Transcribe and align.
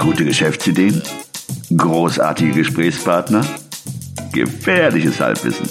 Gute 0.00 0.24
Geschäftsideen? 0.24 1.02
Großartige 1.76 2.52
Gesprächspartner? 2.52 3.44
Gefährliches 4.32 5.20
Halbwissen. 5.20 5.68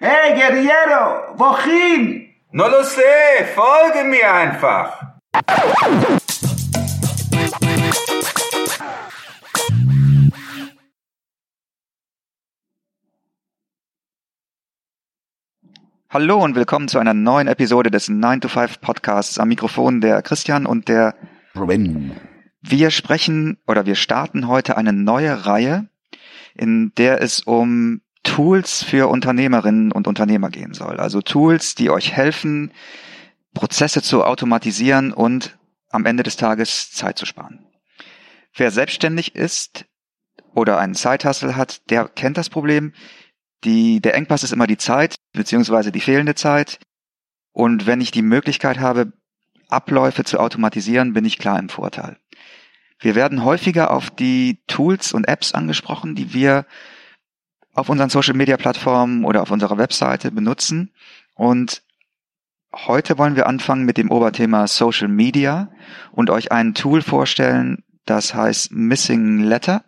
Hey 0.00 0.34
Guerriero, 0.34 1.38
wohin? 1.38 2.26
No 2.50 2.66
lo 2.66 2.82
sé, 2.82 3.44
folge 3.54 4.08
mir 4.08 4.34
einfach. 4.34 5.18
Hallo 16.10 16.42
und 16.42 16.56
willkommen 16.56 16.88
zu 16.88 16.98
einer 16.98 17.14
neuen 17.14 17.46
Episode 17.46 17.92
des 17.92 18.08
9 18.08 18.40
to 18.40 18.48
5 18.48 18.80
Podcasts. 18.80 19.38
Am 19.38 19.46
Mikrofon 19.46 20.00
der 20.00 20.22
Christian 20.22 20.66
und 20.66 20.88
der 20.88 21.14
Robin. 21.54 22.10
Wir 22.68 22.90
sprechen 22.90 23.58
oder 23.68 23.86
wir 23.86 23.94
starten 23.94 24.48
heute 24.48 24.76
eine 24.76 24.92
neue 24.92 25.46
Reihe, 25.46 25.88
in 26.52 26.92
der 26.96 27.22
es 27.22 27.38
um 27.38 28.00
Tools 28.24 28.82
für 28.82 29.08
Unternehmerinnen 29.08 29.92
und 29.92 30.08
Unternehmer 30.08 30.50
gehen 30.50 30.74
soll. 30.74 30.98
Also 30.98 31.20
Tools, 31.20 31.76
die 31.76 31.90
euch 31.90 32.12
helfen, 32.12 32.72
Prozesse 33.54 34.02
zu 34.02 34.24
automatisieren 34.24 35.12
und 35.12 35.56
am 35.90 36.06
Ende 36.06 36.24
des 36.24 36.36
Tages 36.36 36.90
Zeit 36.90 37.18
zu 37.18 37.24
sparen. 37.24 37.64
Wer 38.52 38.72
selbstständig 38.72 39.36
ist 39.36 39.84
oder 40.52 40.78
einen 40.78 40.96
Zeithassel 40.96 41.54
hat, 41.54 41.88
der 41.88 42.08
kennt 42.08 42.36
das 42.36 42.50
Problem. 42.50 42.94
Die, 43.62 44.00
der 44.00 44.16
Engpass 44.16 44.42
ist 44.42 44.52
immer 44.52 44.66
die 44.66 44.76
Zeit, 44.76 45.14
beziehungsweise 45.32 45.92
die 45.92 46.00
fehlende 46.00 46.34
Zeit. 46.34 46.80
Und 47.52 47.86
wenn 47.86 48.00
ich 48.00 48.10
die 48.10 48.22
Möglichkeit 48.22 48.80
habe, 48.80 49.12
Abläufe 49.68 50.24
zu 50.24 50.38
automatisieren, 50.38 51.12
bin 51.12 51.24
ich 51.24 51.38
klar 51.38 51.58
im 51.58 51.68
Vorteil. 51.68 52.18
Wir 52.98 53.14
werden 53.14 53.44
häufiger 53.44 53.90
auf 53.90 54.10
die 54.10 54.62
Tools 54.66 55.12
und 55.12 55.28
Apps 55.28 55.52
angesprochen, 55.52 56.14
die 56.14 56.32
wir 56.32 56.66
auf 57.74 57.90
unseren 57.90 58.08
Social 58.08 58.34
Media 58.34 58.56
Plattformen 58.56 59.24
oder 59.24 59.42
auf 59.42 59.50
unserer 59.50 59.76
Webseite 59.76 60.30
benutzen. 60.30 60.92
Und 61.34 61.82
heute 62.74 63.18
wollen 63.18 63.36
wir 63.36 63.46
anfangen 63.46 63.84
mit 63.84 63.98
dem 63.98 64.10
Oberthema 64.10 64.66
Social 64.66 65.08
Media 65.08 65.70
und 66.10 66.30
euch 66.30 66.52
ein 66.52 66.74
Tool 66.74 67.02
vorstellen, 67.02 67.84
das 68.06 68.34
heißt 68.34 68.72
Missing 68.72 69.40
Letter. 69.40 69.84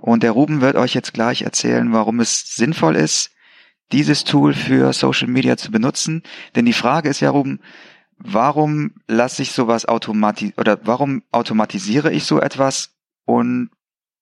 Und 0.00 0.22
der 0.22 0.32
Ruben 0.32 0.60
wird 0.60 0.76
euch 0.76 0.94
jetzt 0.94 1.12
gleich 1.12 1.42
erzählen, 1.42 1.92
warum 1.92 2.20
es 2.20 2.54
sinnvoll 2.54 2.96
ist, 2.96 3.32
dieses 3.90 4.24
Tool 4.24 4.54
für 4.54 4.92
Social 4.92 5.28
Media 5.28 5.56
zu 5.56 5.70
benutzen. 5.70 6.22
Denn 6.54 6.64
die 6.64 6.72
Frage 6.72 7.08
ist 7.08 7.20
ja, 7.20 7.30
Ruben, 7.30 7.60
warum 8.24 8.92
lasse 9.08 9.42
ich 9.42 9.52
sowas 9.52 9.86
automati 9.86 10.54
oder 10.56 10.78
warum 10.84 11.22
automatisiere 11.32 12.12
ich 12.12 12.24
so 12.24 12.40
etwas 12.40 12.90
und 13.24 13.70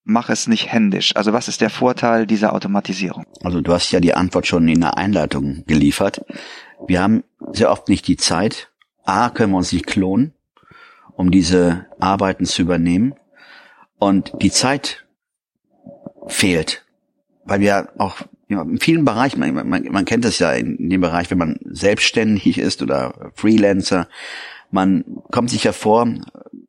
mache 0.04 0.32
es 0.32 0.46
nicht 0.46 0.72
händisch? 0.72 1.14
Also 1.16 1.32
was 1.32 1.48
ist 1.48 1.60
der 1.60 1.70
Vorteil 1.70 2.26
dieser 2.26 2.54
Automatisierung? 2.54 3.24
Also 3.42 3.60
du 3.60 3.72
hast 3.72 3.90
ja 3.90 4.00
die 4.00 4.14
Antwort 4.14 4.46
schon 4.46 4.66
in 4.68 4.80
der 4.80 4.96
Einleitung 4.96 5.64
geliefert. 5.66 6.24
Wir 6.86 7.02
haben 7.02 7.24
sehr 7.52 7.70
oft 7.70 7.88
nicht 7.88 8.06
die 8.08 8.16
Zeit. 8.16 8.70
A, 9.04 9.30
können 9.30 9.52
wir 9.52 9.58
uns 9.58 9.72
nicht 9.72 9.86
klonen, 9.86 10.34
um 11.12 11.30
diese 11.30 11.86
Arbeiten 11.98 12.44
zu 12.44 12.62
übernehmen. 12.62 13.14
Und 13.98 14.32
die 14.40 14.50
Zeit 14.50 15.06
fehlt, 16.26 16.86
weil 17.44 17.60
wir 17.60 17.90
auch 17.98 18.16
ja, 18.50 18.62
in 18.62 18.80
vielen 18.80 19.04
Bereichen, 19.04 19.38
man, 19.38 19.68
man, 19.68 19.84
man 19.84 20.04
kennt 20.04 20.24
das 20.24 20.40
ja 20.40 20.50
in, 20.52 20.90
dem 20.90 21.00
Bereich, 21.00 21.30
wenn 21.30 21.38
man 21.38 21.60
selbstständig 21.64 22.58
ist 22.58 22.82
oder 22.82 23.30
Freelancer, 23.34 24.08
man 24.72 25.04
kommt 25.30 25.50
sich 25.50 25.62
ja 25.62 25.72
vor, 25.72 26.08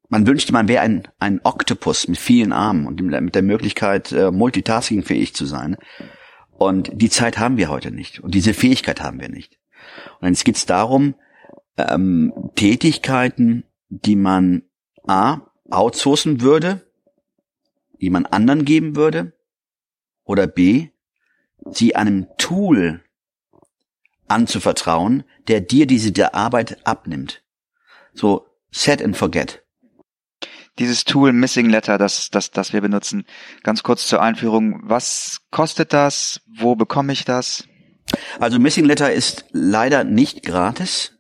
man 0.07 0.27
wünschte, 0.27 0.53
man 0.53 0.67
wäre 0.67 0.83
ein, 0.83 1.07
ein 1.17 1.41
Oktopus 1.43 2.07
mit 2.07 2.19
vielen 2.19 2.53
Armen 2.53 2.85
und 2.85 3.02
mit 3.02 3.33
der 3.33 3.41
Möglichkeit, 3.41 4.11
äh, 4.11 4.29
multitaskingfähig 4.29 5.33
zu 5.33 5.47
sein. 5.47 5.75
Und 6.52 6.91
die 6.93 7.09
Zeit 7.09 7.39
haben 7.39 7.58
wir 7.58 7.70
heute 7.70 7.89
nicht. 7.89 8.20
Und 8.20 8.36
diese 8.36 8.53
Fähigkeit 8.53 9.02
haben 9.02 9.20
wir 9.20 9.30
nicht. 9.30 9.58
Und 10.20 10.27
jetzt 10.27 10.45
geht 10.45 10.58
es 10.58 10.67
darum, 10.67 11.15
ähm, 11.77 12.31
Tätigkeiten, 12.55 13.64
die 13.89 14.15
man 14.15 14.61
A, 15.08 15.47
outsourcen 15.71 16.41
würde, 16.41 16.81
die 17.99 18.11
man 18.11 18.27
anderen 18.27 18.65
geben 18.65 18.95
würde, 18.95 19.33
oder 20.23 20.45
B, 20.45 20.89
sie 21.70 21.95
einem 21.95 22.27
Tool 22.38 23.04
anzuvertrauen, 24.27 25.23
der 25.48 25.61
dir 25.61 25.86
diese 25.86 26.11
der 26.11 26.36
Arbeit 26.36 26.86
abnimmt. 26.86 27.44
So 28.14 28.48
set 28.72 29.04
and 29.04 29.16
forget. 29.16 29.64
Dieses 30.80 31.04
Tool 31.04 31.33
Missing 31.33 31.70
Letter, 31.70 31.98
das, 31.98 32.30
das, 32.30 32.52
das 32.52 32.73
wir 32.73 32.82
benutzen, 32.82 33.26
ganz 33.64 33.83
kurz 33.83 34.08
zur 34.08 34.21
Einführung. 34.21 34.80
Was 34.83 35.42
kostet 35.52 35.94
das? 35.94 36.42
Wo 36.48 36.76
bekomme 36.76 37.14
ich 37.14 37.26
das? 37.26 37.67
Also 38.39 38.58
Missing 38.58 38.86
Letter 38.86 39.11
ist 39.11 39.45
leider 39.52 40.04
nicht 40.04 40.44
gratis, 40.44 41.17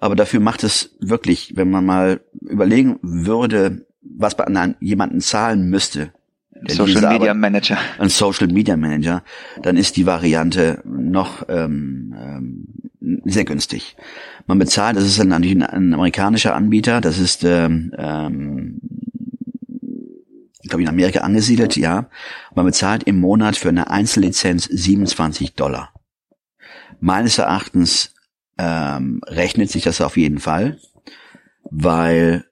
aber 0.00 0.16
dafür 0.16 0.40
macht 0.40 0.64
es 0.64 0.96
wirklich, 1.00 1.56
wenn 1.56 1.70
man 1.70 1.84
mal 1.84 2.20
überlegen 2.40 2.98
würde, 3.02 3.86
was 4.00 4.36
man 4.36 4.56
an 4.56 4.76
jemanden 4.80 5.20
zahlen 5.20 5.68
müsste, 5.68 6.12
Social 6.68 6.94
Media 6.94 7.10
Arbeit, 7.10 7.36
Manager. 7.36 7.78
Ein 7.98 8.08
Social 8.08 8.48
Media 8.48 8.76
Manager, 8.76 9.22
dann 9.62 9.76
ist 9.76 9.96
die 9.96 10.06
Variante 10.06 10.82
noch 10.84 11.48
ähm, 11.48 12.14
ähm, 12.18 13.20
sehr 13.24 13.44
günstig. 13.44 13.96
Man 14.46 14.58
bezahlt, 14.58 14.96
das 14.96 15.04
ist 15.04 15.18
dann 15.18 15.28
natürlich 15.28 15.56
ein, 15.56 15.62
ein 15.62 15.94
amerikanischer 15.94 16.54
Anbieter, 16.54 17.00
das 17.00 17.18
ist 17.18 17.44
ähm, 17.44 17.92
ähm, 17.96 18.80
ich 20.62 20.70
glaube 20.70 20.82
in 20.82 20.88
Amerika 20.88 21.20
angesiedelt, 21.20 21.76
ja. 21.76 22.08
Man 22.54 22.64
bezahlt 22.64 23.02
im 23.02 23.20
Monat 23.20 23.56
für 23.56 23.68
eine 23.68 23.90
Einzellizenz 23.90 24.64
27 24.64 25.54
Dollar. 25.54 25.92
Meines 27.00 27.36
Erachtens 27.36 28.14
ähm, 28.56 29.20
rechnet 29.26 29.70
sich 29.70 29.82
das 29.84 30.00
auf 30.00 30.16
jeden 30.16 30.38
Fall, 30.38 30.78
weil 31.70 32.46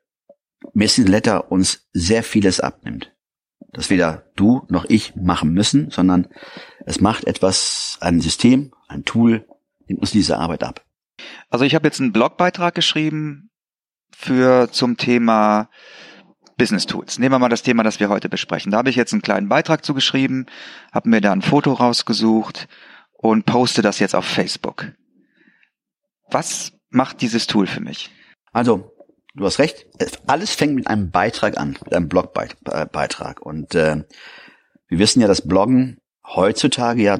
Messing 0.75 1.07
Letter 1.07 1.51
uns 1.51 1.89
sehr 1.95 2.23
vieles 2.23 2.61
abnimmt 2.61 3.12
das 3.73 3.91
weder 3.91 4.25
du 4.37 4.67
noch 4.69 4.85
ich 4.89 5.17
machen 5.17 5.53
müssen, 5.53 5.91
sondern 5.91 6.29
es 6.87 7.01
macht 7.01 7.25
etwas, 7.25 7.99
ein 8.01 8.21
System, 8.21 8.73
ein 8.89 9.05
Tool, 9.05 9.47
nimmt 9.87 10.01
uns 10.01 10.11
diese 10.11 10.39
Arbeit 10.39 10.63
ab. 10.63 10.85
Also 11.51 11.65
ich 11.65 11.75
habe 11.75 11.87
jetzt 11.87 12.01
einen 12.01 12.13
Blogbeitrag 12.13 12.75
geschrieben 12.75 13.51
für 14.15 14.71
zum 14.71 14.97
Thema 14.97 15.69
Business 16.59 16.87
Tools. 16.87 17.19
Nehmen 17.19 17.35
wir 17.35 17.39
mal 17.39 17.49
das 17.49 17.63
Thema, 17.63 17.83
das 17.83 17.99
wir 17.99 18.09
heute 18.09 18.29
besprechen. 18.29 18.73
Da 18.73 18.79
habe 18.79 18.91
ich 18.91 18.97
jetzt 18.97 19.13
einen 19.13 19.23
kleinen 19.23 19.49
Beitrag 19.49 19.85
zugeschrieben, 19.85 20.47
habe 20.93 21.09
mir 21.09 21.21
da 21.21 21.33
ein 21.33 21.43
Foto 21.43 21.73
rausgesucht 21.73 22.69
und 23.13 23.47
poste 23.47 23.83
das 23.83 23.99
jetzt 23.99 24.15
auf 24.15 24.25
Facebook. 24.25 24.93
Was 26.31 26.73
macht 26.91 27.21
dieses 27.23 27.47
Tool 27.47 27.67
für 27.67 27.81
mich? 27.81 28.11
Also 28.53 28.92
du 29.35 29.45
hast 29.45 29.59
recht, 29.59 29.87
alles 30.27 30.51
fängt 30.51 30.75
mit 30.75 30.87
einem 30.87 31.11
Beitrag 31.11 31.59
an, 31.59 31.77
mit 31.85 31.95
einem 31.95 32.09
Blogbeitrag. 32.09 33.41
Und 33.41 33.75
äh, 33.75 34.05
wir 34.89 34.99
wissen 34.99 35.21
ja, 35.21 35.29
dass 35.29 35.47
Bloggen 35.47 35.99
heutzutage 36.27 37.03
ja 37.03 37.19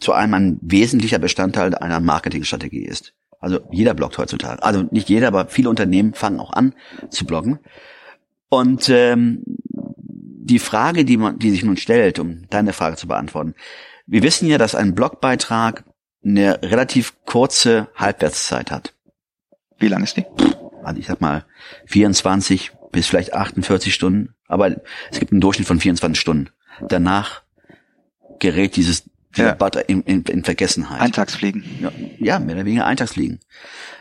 zu 0.00 0.12
einem 0.12 0.34
ein 0.34 0.58
wesentlicher 0.62 1.18
Bestandteil 1.18 1.74
einer 1.74 2.00
Marketingstrategie 2.00 2.84
ist. 2.84 3.14
Also 3.40 3.60
jeder 3.70 3.94
bloggt 3.94 4.18
heutzutage. 4.18 4.62
Also 4.62 4.84
nicht 4.90 5.08
jeder, 5.08 5.28
aber 5.28 5.48
viele 5.48 5.70
Unternehmen 5.70 6.14
fangen 6.14 6.40
auch 6.40 6.52
an 6.52 6.74
zu 7.10 7.26
bloggen. 7.26 7.58
Und 8.48 8.88
ähm, 8.88 9.42
die 9.68 10.58
Frage, 10.58 11.04
die 11.04 11.16
man, 11.16 11.38
die 11.38 11.50
sich 11.50 11.64
nun 11.64 11.76
stellt, 11.76 12.18
um 12.18 12.48
deine 12.48 12.72
Frage 12.72 12.96
zu 12.96 13.08
beantworten, 13.08 13.54
wir 14.06 14.22
wissen 14.22 14.48
ja, 14.48 14.58
dass 14.58 14.74
ein 14.74 14.94
Blogbeitrag 14.94 15.84
eine 16.24 16.62
relativ 16.62 17.14
kurze 17.24 17.88
Halbwertszeit 17.96 18.70
hat. 18.70 18.94
Wie 19.78 19.88
lang 19.88 20.02
ist 20.02 20.16
die? 20.16 20.24
Also 20.86 21.00
ich 21.00 21.06
sag 21.06 21.20
mal 21.20 21.44
24 21.86 22.72
bis 22.92 23.06
vielleicht 23.06 23.34
48 23.34 23.92
Stunden, 23.92 24.34
aber 24.46 24.76
es 25.10 25.18
gibt 25.18 25.32
einen 25.32 25.40
Durchschnitt 25.40 25.68
von 25.68 25.80
24 25.80 26.20
Stunden. 26.20 26.50
Danach 26.88 27.42
gerät 28.38 28.76
dieses 28.76 29.04
dieser 29.36 29.48
ja. 29.48 29.54
Butter 29.54 29.88
in, 29.88 30.02
in, 30.02 30.22
in 30.22 30.44
Vergessenheit. 30.44 31.00
Eintagsfliegen. 31.00 31.62
Ja, 31.80 31.92
ja, 32.18 32.38
mehr 32.38 32.54
oder 32.54 32.64
weniger 32.64 32.86
Eintagsfliegen. 32.86 33.40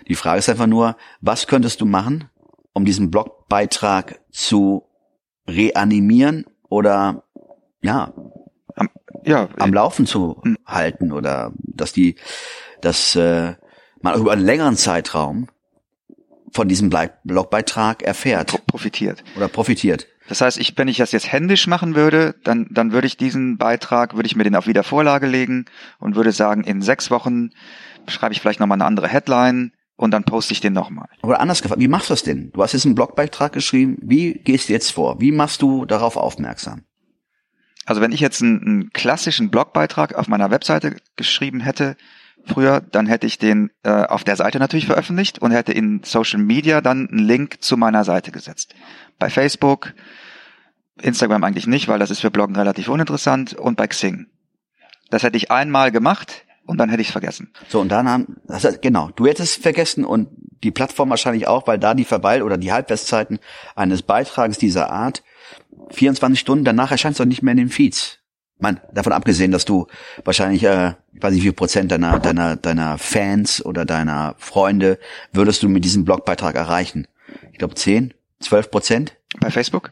Die 0.08 0.16
Frage 0.16 0.40
ist 0.40 0.50
einfach 0.50 0.68
nur, 0.68 0.96
was 1.20 1.48
könntest 1.48 1.82
du 1.82 1.86
machen, 1.86 2.30
um 2.74 2.86
diesen 2.86 3.12
Blogbeitrag 3.12 4.22
zu 4.32 4.86
reanimieren 5.48 6.46
oder 6.70 7.24
ja, 7.82 8.14
am, 8.76 8.90
ja, 9.26 9.50
am 9.58 9.74
Laufen 9.74 10.06
zu 10.06 10.42
hm. 10.42 10.58
halten 10.66 11.12
oder 11.12 11.52
dass 11.58 11.92
die, 11.92 12.16
dass 12.82 13.16
äh, 13.16 13.56
man 14.02 14.20
über 14.20 14.32
einen 14.32 14.46
längeren 14.46 14.78
Zeitraum 14.78 15.48
von 16.56 16.70
diesem 16.70 16.90
Blogbeitrag 17.26 18.02
erfährt. 18.02 18.66
Profitiert. 18.66 19.26
Oder 19.36 19.50
profitiert. 19.50 20.08
Das 20.30 20.40
heißt, 20.40 20.58
ich, 20.58 20.76
wenn 20.78 20.88
ich 20.88 20.98
das 20.98 21.12
jetzt 21.12 21.32
händisch 21.32 21.68
machen 21.68 21.96
würde, 21.96 22.34
dann, 22.46 22.68
dann 22.72 22.94
würde 22.94 23.08
ich 23.08 23.18
diesen 23.18 23.58
Beitrag, 23.58 24.16
würde 24.16 24.26
ich 24.26 24.38
mir 24.38 24.46
den 24.46 24.56
auf 24.56 24.66
Wiedervorlage 24.66 25.28
legen 25.28 25.66
und 26.00 26.16
würde 26.16 26.32
sagen, 26.32 26.64
in 26.64 26.82
sechs 26.82 27.12
Wochen 27.12 27.50
schreibe 28.08 28.34
ich 28.34 28.40
vielleicht 28.40 28.62
nochmal 28.62 28.78
eine 28.78 28.86
andere 28.86 29.10
Headline, 29.10 29.74
und 29.98 30.12
dann 30.12 30.26
poste 30.26 30.52
ich 30.52 30.60
den 30.60 30.74
nochmal. 30.74 31.08
Oder 31.24 31.40
anders 31.40 31.62
gefragt, 31.62 31.80
wie 31.80 31.88
machst 31.88 32.10
du 32.10 32.14
das 32.14 32.24
denn? 32.24 32.52
Du 32.52 32.62
hast 32.62 32.74
jetzt 32.74 32.86
einen 32.86 32.96
Blogbeitrag 32.96 33.54
geschrieben. 33.54 33.98
Wie 34.02 34.34
gehst 34.34 34.68
du 34.68 34.74
jetzt 34.74 34.92
vor? 34.92 35.22
Wie 35.22 35.32
machst 35.32 35.62
du 35.62 35.86
darauf 35.86 36.18
aufmerksam? 36.18 36.84
Also 37.86 38.02
wenn 38.02 38.12
ich 38.12 38.20
jetzt 38.20 38.42
einen, 38.42 38.62
einen 38.62 38.90
klassischen 38.90 39.52
Blogbeitrag 39.52 40.16
auf 40.16 40.28
meiner 40.28 40.52
Webseite 40.52 40.98
geschrieben 41.16 41.62
hätte, 41.62 41.96
früher, 42.46 42.82
dann 42.82 43.08
hätte 43.08 43.28
ich 43.28 43.38
den 43.38 43.72
äh, 43.84 43.90
auf 43.90 44.24
der 44.24 44.36
Seite 44.36 44.60
natürlich 44.60 44.86
veröffentlicht 44.86 45.40
und 45.40 45.52
hätte 45.52 45.72
in 45.72 46.02
Social 46.04 46.40
Media 46.40 46.82
dann 46.82 47.10
einen 47.10 47.20
Link 47.20 47.62
zu 47.62 47.78
meiner 47.78 48.04
Seite 48.04 48.32
gesetzt. 48.32 48.76
Bei 49.20 49.30
Facebook, 49.30 49.94
Instagram 51.02 51.44
eigentlich 51.44 51.68
nicht, 51.68 51.88
weil 51.88 52.00
das 52.00 52.12
ist 52.12 52.22
für 52.22 52.32
Bloggen 52.32 52.56
relativ 52.56 52.88
uninteressant 52.88 53.54
und 53.54 53.76
bei 53.76 53.88
Xing. 53.88 54.28
Das 55.10 55.24
hätte 55.24 55.38
ich 55.38 55.52
einmal 55.52 55.92
gemacht 55.92 56.46
und 56.66 56.78
dann 56.78 56.90
hätte 56.90 57.02
ich 57.02 57.10
es 57.10 57.12
vergessen. 57.12 57.52
So, 57.68 57.80
und 57.80 57.90
dann 57.90 58.10
haben, 58.10 58.38
heißt, 58.50 58.82
genau, 58.82 59.12
du 59.16 59.28
hättest 59.28 59.58
es 59.58 59.62
vergessen 59.62 60.06
und 60.06 60.30
die 60.64 60.72
Plattform 60.72 61.10
wahrscheinlich 61.10 61.48
auch, 61.48 61.68
weil 61.68 61.78
da 61.78 61.94
die 61.94 62.06
Verweil- 62.06 62.42
oder 62.42 62.58
die 62.58 62.72
Halbwertszeiten 62.72 63.40
eines 63.76 64.02
Beitrages 64.02 64.58
dieser 64.58 64.90
Art 64.90 65.24
24 65.92 66.40
Stunden 66.40 66.66
danach 66.66 66.92
erscheint 66.92 67.14
es 67.14 67.18
doch 67.18 67.26
nicht 67.26 67.44
mehr 67.44 67.52
in 67.52 67.58
den 67.58 67.70
Feeds. 67.70 68.20
Man, 68.58 68.80
davon 68.94 69.12
abgesehen, 69.12 69.52
dass 69.52 69.66
du 69.66 69.88
wahrscheinlich, 70.24 70.64
äh, 70.64 70.94
ich 71.14 71.22
weiß 71.22 71.32
nicht, 71.32 71.42
wie 71.42 71.48
viel 71.48 71.54
Prozent 71.54 71.92
deiner, 71.92 72.20
deiner, 72.20 72.56
deiner 72.56 72.98
Fans 72.98 73.64
oder 73.64 73.86
deiner 73.86 74.36
Freunde 74.38 74.98
würdest 75.34 75.62
du 75.62 75.70
mit 75.70 75.84
diesem 75.84 76.06
Blogbeitrag 76.06 76.56
erreichen? 76.56 77.08
Ich 77.52 77.58
glaube 77.58 77.76
10, 77.76 78.14
12 78.40 78.72
Prozent? 78.72 79.18
Bei 79.40 79.52
Facebook? 79.52 79.92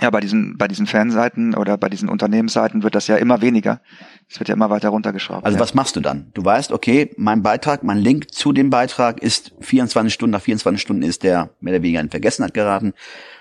Ja, 0.00 0.08
bei 0.10 0.20
diesen, 0.20 0.56
bei 0.56 0.68
diesen 0.68 0.86
Fanseiten 0.86 1.54
oder 1.54 1.76
bei 1.76 1.88
diesen 1.88 2.08
Unternehmensseiten 2.08 2.82
wird 2.82 2.94
das 2.94 3.08
ja 3.08 3.16
immer 3.16 3.42
weniger. 3.42 3.80
Es 4.28 4.40
wird 4.40 4.48
ja 4.48 4.54
immer 4.54 4.70
weiter 4.70 4.88
runtergeschraubt. 4.88 5.44
Also 5.44 5.56
ja. 5.56 5.62
was 5.62 5.74
machst 5.74 5.96
du 5.96 6.00
dann? 6.00 6.30
Du 6.32 6.44
weißt, 6.44 6.72
okay, 6.72 7.10
mein 7.16 7.42
Beitrag, 7.42 7.82
mein 7.82 7.98
Link 7.98 8.32
zu 8.32 8.52
dem 8.52 8.70
Beitrag 8.70 9.22
ist 9.22 9.52
24 9.60 10.14
Stunden, 10.14 10.32
nach 10.32 10.40
24 10.40 10.80
Stunden 10.80 11.02
ist 11.02 11.22
der 11.22 11.50
mehr 11.60 11.74
oder 11.74 11.82
weniger 11.82 12.00
in 12.00 12.08
Vergessenheit 12.08 12.54
geraten. 12.54 12.94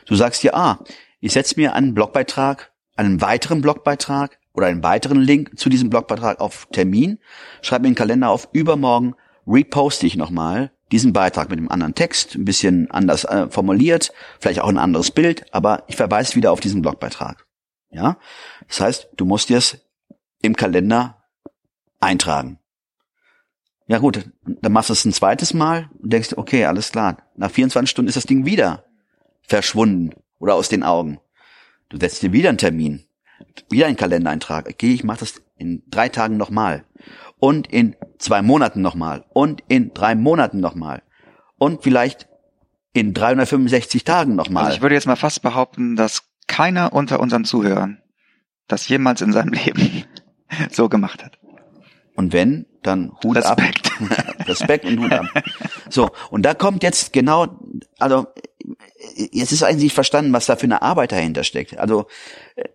Du 0.06 0.16
sagst 0.16 0.44
dir, 0.44 0.56
ah, 0.56 0.80
ich 1.22 1.31
setze 1.31 1.58
mir 1.58 1.74
einen 1.74 1.94
Blogbeitrag, 1.94 2.71
einen 3.06 3.21
weiteren 3.21 3.62
Blogbeitrag 3.62 4.39
oder 4.53 4.68
einen 4.68 4.83
weiteren 4.83 5.19
Link 5.19 5.57
zu 5.57 5.69
diesem 5.69 5.89
Blogbeitrag 5.89 6.39
auf 6.39 6.68
Termin, 6.71 7.19
schreibe 7.62 7.83
mir 7.83 7.88
einen 7.88 7.95
Kalender 7.95 8.30
auf, 8.30 8.50
übermorgen 8.53 9.15
reposte 9.48 10.06
ich 10.06 10.15
nochmal 10.15 10.71
diesen 10.92 11.13
Beitrag 11.13 11.50
mit 11.50 11.57
einem 11.57 11.69
anderen 11.69 11.95
Text, 11.95 12.36
ein 12.36 12.45
bisschen 12.45 12.92
anders 12.92 13.24
äh, 13.24 13.50
formuliert, 13.50 14.12
vielleicht 14.39 14.59
auch 14.59 14.68
ein 14.68 14.77
anderes 14.77 15.12
Bild, 15.12 15.45
aber 15.53 15.83
ich 15.88 15.95
verweise 15.95 16.36
wieder 16.36 16.51
auf 16.51 16.59
diesen 16.59 16.81
Blogbeitrag. 16.81 17.45
Ja, 17.89 18.18
das 18.68 18.81
heißt, 18.81 19.09
du 19.15 19.25
musst 19.25 19.50
dir 19.50 19.57
es 19.57 19.77
im 20.42 20.56
Kalender 20.56 21.24
eintragen. 22.00 22.59
Ja 23.88 23.98
gut, 23.98 24.30
dann 24.45 24.71
machst 24.71 24.89
du 24.89 24.94
es 24.94 25.06
ein 25.06 25.13
zweites 25.13 25.53
Mal 25.53 25.89
und 26.00 26.13
denkst, 26.13 26.33
okay, 26.38 26.65
alles 26.65 26.92
klar. 26.92 27.18
Nach 27.36 27.51
24 27.51 27.89
Stunden 27.89 28.07
ist 28.07 28.15
das 28.15 28.25
Ding 28.25 28.45
wieder 28.45 28.86
verschwunden 29.42 30.12
oder 30.39 30.56
aus 30.56 30.69
den 30.69 30.83
Augen. 30.83 31.19
Du 31.92 31.98
setzt 32.00 32.22
dir 32.22 32.32
wieder 32.32 32.48
einen 32.48 32.58
Termin, 32.58 33.04
wieder 33.70 33.88
einen 33.88 33.98
Kalendereintrag. 33.98 34.68
Okay, 34.70 34.94
ich 34.94 35.04
mache 35.04 35.20
das 35.20 35.42
in 35.58 35.84
drei 35.90 36.08
Tagen 36.08 36.38
nochmal 36.38 36.86
und 37.38 37.68
in 37.68 37.98
zwei 38.18 38.42
Monaten 38.42 38.82
nochmal 38.82 39.26
und 39.34 39.62
in 39.68 39.94
drei 39.94 40.16
Monaten 40.16 40.62
nochmal 40.62 41.04
und 41.58 41.84
vielleicht 41.84 42.30
in 42.94 43.14
365 43.14 44.06
Tagen 44.06 44.36
nochmal. 44.36 44.66
Also 44.66 44.78
ich 44.78 44.82
würde 44.82 44.96
jetzt 44.96 45.06
mal 45.06 45.18
fast 45.18 45.42
behaupten, 45.42 45.98
dass 45.98 46.24
keiner 46.48 46.94
unter 46.94 47.20
unseren 47.20 47.44
Zuhörern 47.44 48.02
das 48.68 48.88
jemals 48.88 49.22
in 49.22 49.34
seinem 49.34 49.52
Leben 49.66 50.06
so 50.70 50.88
gemacht 50.88 51.24
hat. 51.26 51.40
Und 52.16 52.32
wenn, 52.32 52.68
dann 52.84 53.12
Hut 53.24 53.36
Respekt. 53.36 53.92
ab. 53.92 54.48
Respekt 54.48 54.86
und 54.86 55.00
Hut 55.00 55.12
ab. 55.12 55.26
So, 55.90 56.12
und 56.30 56.44
da 56.44 56.54
kommt 56.54 56.84
jetzt 56.84 57.12
genau, 57.12 57.60
also 58.00 58.28
jetzt 59.32 59.52
ist 59.52 59.64
eigentlich 59.64 59.94
verstanden, 59.94 60.34
was 60.34 60.46
da 60.46 60.56
für 60.56 60.64
eine 60.64 60.82
Arbeit 60.82 61.12
dahinter 61.12 61.44
steckt. 61.44 61.78
Also 61.78 62.08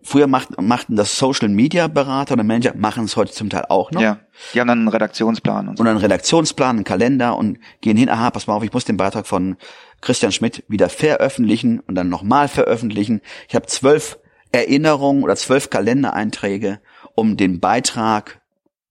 früher 0.01 0.27
macht, 0.27 0.61
machten 0.61 0.95
das 0.95 1.17
Social 1.17 1.49
Media 1.49 1.87
Berater 1.87 2.33
oder 2.33 2.43
Manager, 2.43 2.73
machen 2.75 3.05
es 3.05 3.15
heute 3.15 3.31
zum 3.31 3.49
Teil 3.49 3.65
auch 3.69 3.91
noch. 3.91 4.01
Ja, 4.01 4.19
die 4.53 4.59
haben 4.59 4.67
dann 4.67 4.79
einen 4.79 4.87
Redaktionsplan 4.87 5.69
und 5.69 5.77
so. 5.77 5.81
Und 5.81 5.87
einen 5.87 5.99
Redaktionsplan, 5.99 6.77
einen 6.77 6.83
Kalender 6.83 7.37
und 7.37 7.59
gehen 7.81 7.97
hin, 7.97 8.09
aha, 8.09 8.31
pass 8.31 8.47
mal 8.47 8.55
auf, 8.55 8.63
ich 8.63 8.73
muss 8.73 8.85
den 8.85 8.97
Beitrag 8.97 9.27
von 9.27 9.57
Christian 10.01 10.31
Schmidt 10.31 10.63
wieder 10.67 10.89
veröffentlichen 10.89 11.79
und 11.79 11.95
dann 11.95 12.09
nochmal 12.09 12.47
veröffentlichen. 12.47 13.21
Ich 13.47 13.55
habe 13.55 13.65
zwölf 13.65 14.19
Erinnerungen 14.51 15.23
oder 15.23 15.35
zwölf 15.35 15.69
Kalendereinträge, 15.69 16.79
um 17.15 17.37
den 17.37 17.59
Beitrag 17.59 18.41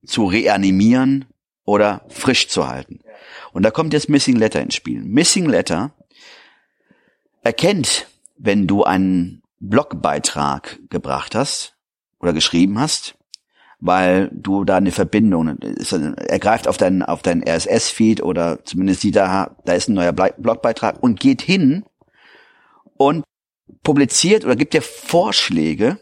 zu 0.05 0.27
reanimieren 0.27 1.27
oder 1.65 2.03
frisch 2.09 2.49
zu 2.49 2.69
halten. 2.69 3.01
Und 3.53 3.63
da 3.63 3.71
kommt 3.71 3.93
jetzt 3.93 4.09
Missing 4.09 4.37
Letter 4.37 4.61
ins 4.61 4.75
Spiel. 4.75 5.03
Missing 5.03 5.47
Letter 5.47 5.93
erkennt, 7.47 8.09
wenn 8.37 8.67
du 8.67 8.85
einen 8.85 9.43
Blogbeitrag 9.61 10.79
gebracht 10.91 11.35
hast 11.35 11.77
oder 12.21 12.33
geschrieben 12.33 12.79
hast, 12.79 13.17
weil 13.79 14.31
du 14.33 14.65
da 14.65 14.77
eine 14.77 14.91
Verbindung, 14.91 15.59
er 15.59 16.39
greift 16.39 16.67
auf 16.69 16.77
deinen, 16.77 17.03
auf 17.03 17.23
deinen 17.23 17.43
RSS-Feed 17.43 18.23
oder 18.23 18.65
zumindest 18.65 19.03
sieht 19.03 19.17
da, 19.17 19.57
da 19.65 19.73
ist 19.73 19.89
ein 19.89 19.95
neuer 19.95 20.13
Blogbeitrag 20.13 21.03
und 21.03 21.21
geht 21.21 21.41
hin 21.41 21.85
und 22.97 23.25
publiziert 23.83 24.45
oder 24.45 24.57
gibt 24.57 24.75
dir 24.75 24.83
Vorschläge, 24.83 25.99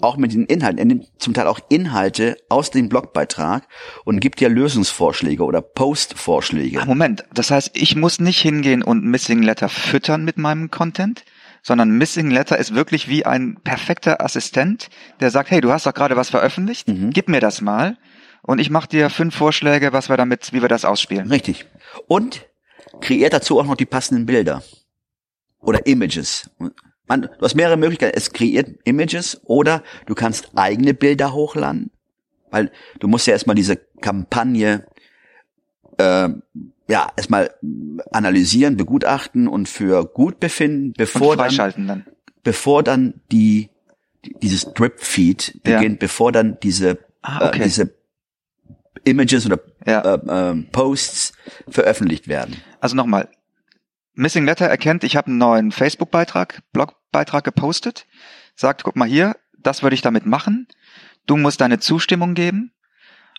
auch 0.00 0.16
mit 0.16 0.32
den 0.32 0.46
Inhalten. 0.46 0.78
Er 0.78 0.84
nimmt 0.84 1.06
zum 1.18 1.34
Teil 1.34 1.46
auch 1.46 1.60
Inhalte 1.68 2.36
aus 2.48 2.70
dem 2.70 2.88
Blogbeitrag 2.88 3.66
und 4.04 4.20
gibt 4.20 4.40
dir 4.40 4.48
Lösungsvorschläge 4.48 5.44
oder 5.44 5.60
Postvorschläge. 5.62 6.84
Moment, 6.86 7.24
das 7.32 7.50
heißt, 7.50 7.70
ich 7.74 7.96
muss 7.96 8.20
nicht 8.20 8.40
hingehen 8.40 8.82
und 8.82 9.04
Missing 9.04 9.42
Letter 9.42 9.68
füttern 9.68 10.24
mit 10.24 10.38
meinem 10.38 10.70
Content, 10.70 11.24
sondern 11.62 11.90
Missing 11.90 12.30
Letter 12.30 12.58
ist 12.58 12.74
wirklich 12.74 13.08
wie 13.08 13.26
ein 13.26 13.58
perfekter 13.62 14.24
Assistent, 14.24 14.88
der 15.20 15.30
sagt, 15.30 15.50
hey, 15.50 15.60
du 15.60 15.72
hast 15.72 15.86
doch 15.86 15.94
gerade 15.94 16.16
was 16.16 16.30
veröffentlicht, 16.30 16.88
Mhm. 16.88 17.10
gib 17.10 17.28
mir 17.28 17.40
das 17.40 17.60
mal 17.60 17.96
und 18.42 18.60
ich 18.60 18.70
mache 18.70 18.88
dir 18.88 19.10
fünf 19.10 19.34
Vorschläge, 19.34 19.92
was 19.92 20.08
wir 20.08 20.16
damit, 20.16 20.52
wie 20.52 20.62
wir 20.62 20.68
das 20.68 20.84
ausspielen. 20.84 21.28
Richtig. 21.28 21.66
Und 22.06 22.46
kreiert 23.00 23.32
dazu 23.32 23.58
auch 23.60 23.66
noch 23.66 23.74
die 23.76 23.86
passenden 23.86 24.26
Bilder 24.26 24.62
oder 25.60 25.86
Images. 25.86 26.50
Man, 27.08 27.22
du 27.22 27.28
hast 27.42 27.54
mehrere 27.54 27.76
Möglichkeiten. 27.76 28.16
Es 28.16 28.32
kreiert 28.32 28.68
Images 28.84 29.40
oder 29.44 29.82
du 30.06 30.14
kannst 30.14 30.50
eigene 30.56 30.94
Bilder 30.94 31.32
hochladen, 31.32 31.90
weil 32.50 32.70
du 33.00 33.08
musst 33.08 33.26
ja 33.26 33.32
erstmal 33.32 33.56
diese 33.56 33.76
Kampagne 33.76 34.86
äh, 35.98 36.28
ja 36.88 37.12
erstmal 37.16 37.50
analysieren, 38.12 38.76
begutachten 38.76 39.48
und 39.48 39.68
für 39.68 40.04
gut 40.06 40.40
befinden, 40.40 40.92
bevor 40.96 41.32
Und 41.32 41.38
dann 41.58 41.86
dann. 41.86 42.06
bevor 42.44 42.82
dann 42.82 43.20
die, 43.32 43.70
die 44.24 44.34
dieses 44.42 44.72
Drip 44.74 45.00
Feed 45.00 45.60
Ja. 45.66 45.76
beginnt, 45.78 45.98
bevor 45.98 46.32
dann 46.32 46.58
diese 46.62 46.98
Ah, 47.22 47.48
okay. 47.48 47.60
äh, 47.60 47.64
diese 47.64 47.94
Images 49.04 49.46
oder 49.46 49.60
Ja. 49.86 50.14
äh, 50.14 50.50
äh, 50.52 50.62
Posts 50.72 51.32
veröffentlicht 51.68 52.28
werden. 52.28 52.56
Also 52.80 52.96
nochmal. 52.96 53.28
Missing 54.14 54.44
Letter 54.44 54.66
erkennt, 54.66 55.04
ich 55.04 55.16
habe 55.16 55.28
einen 55.28 55.38
neuen 55.38 55.70
Facebook-Beitrag, 55.72 56.62
Blogbeitrag 57.10 57.44
gepostet, 57.44 58.06
sagt, 58.54 58.84
guck 58.84 58.96
mal 58.96 59.08
hier, 59.08 59.36
das 59.58 59.82
würde 59.82 59.94
ich 59.94 60.02
damit 60.02 60.26
machen. 60.26 60.68
Du 61.26 61.36
musst 61.36 61.60
deine 61.60 61.78
Zustimmung 61.78 62.34
geben. 62.34 62.72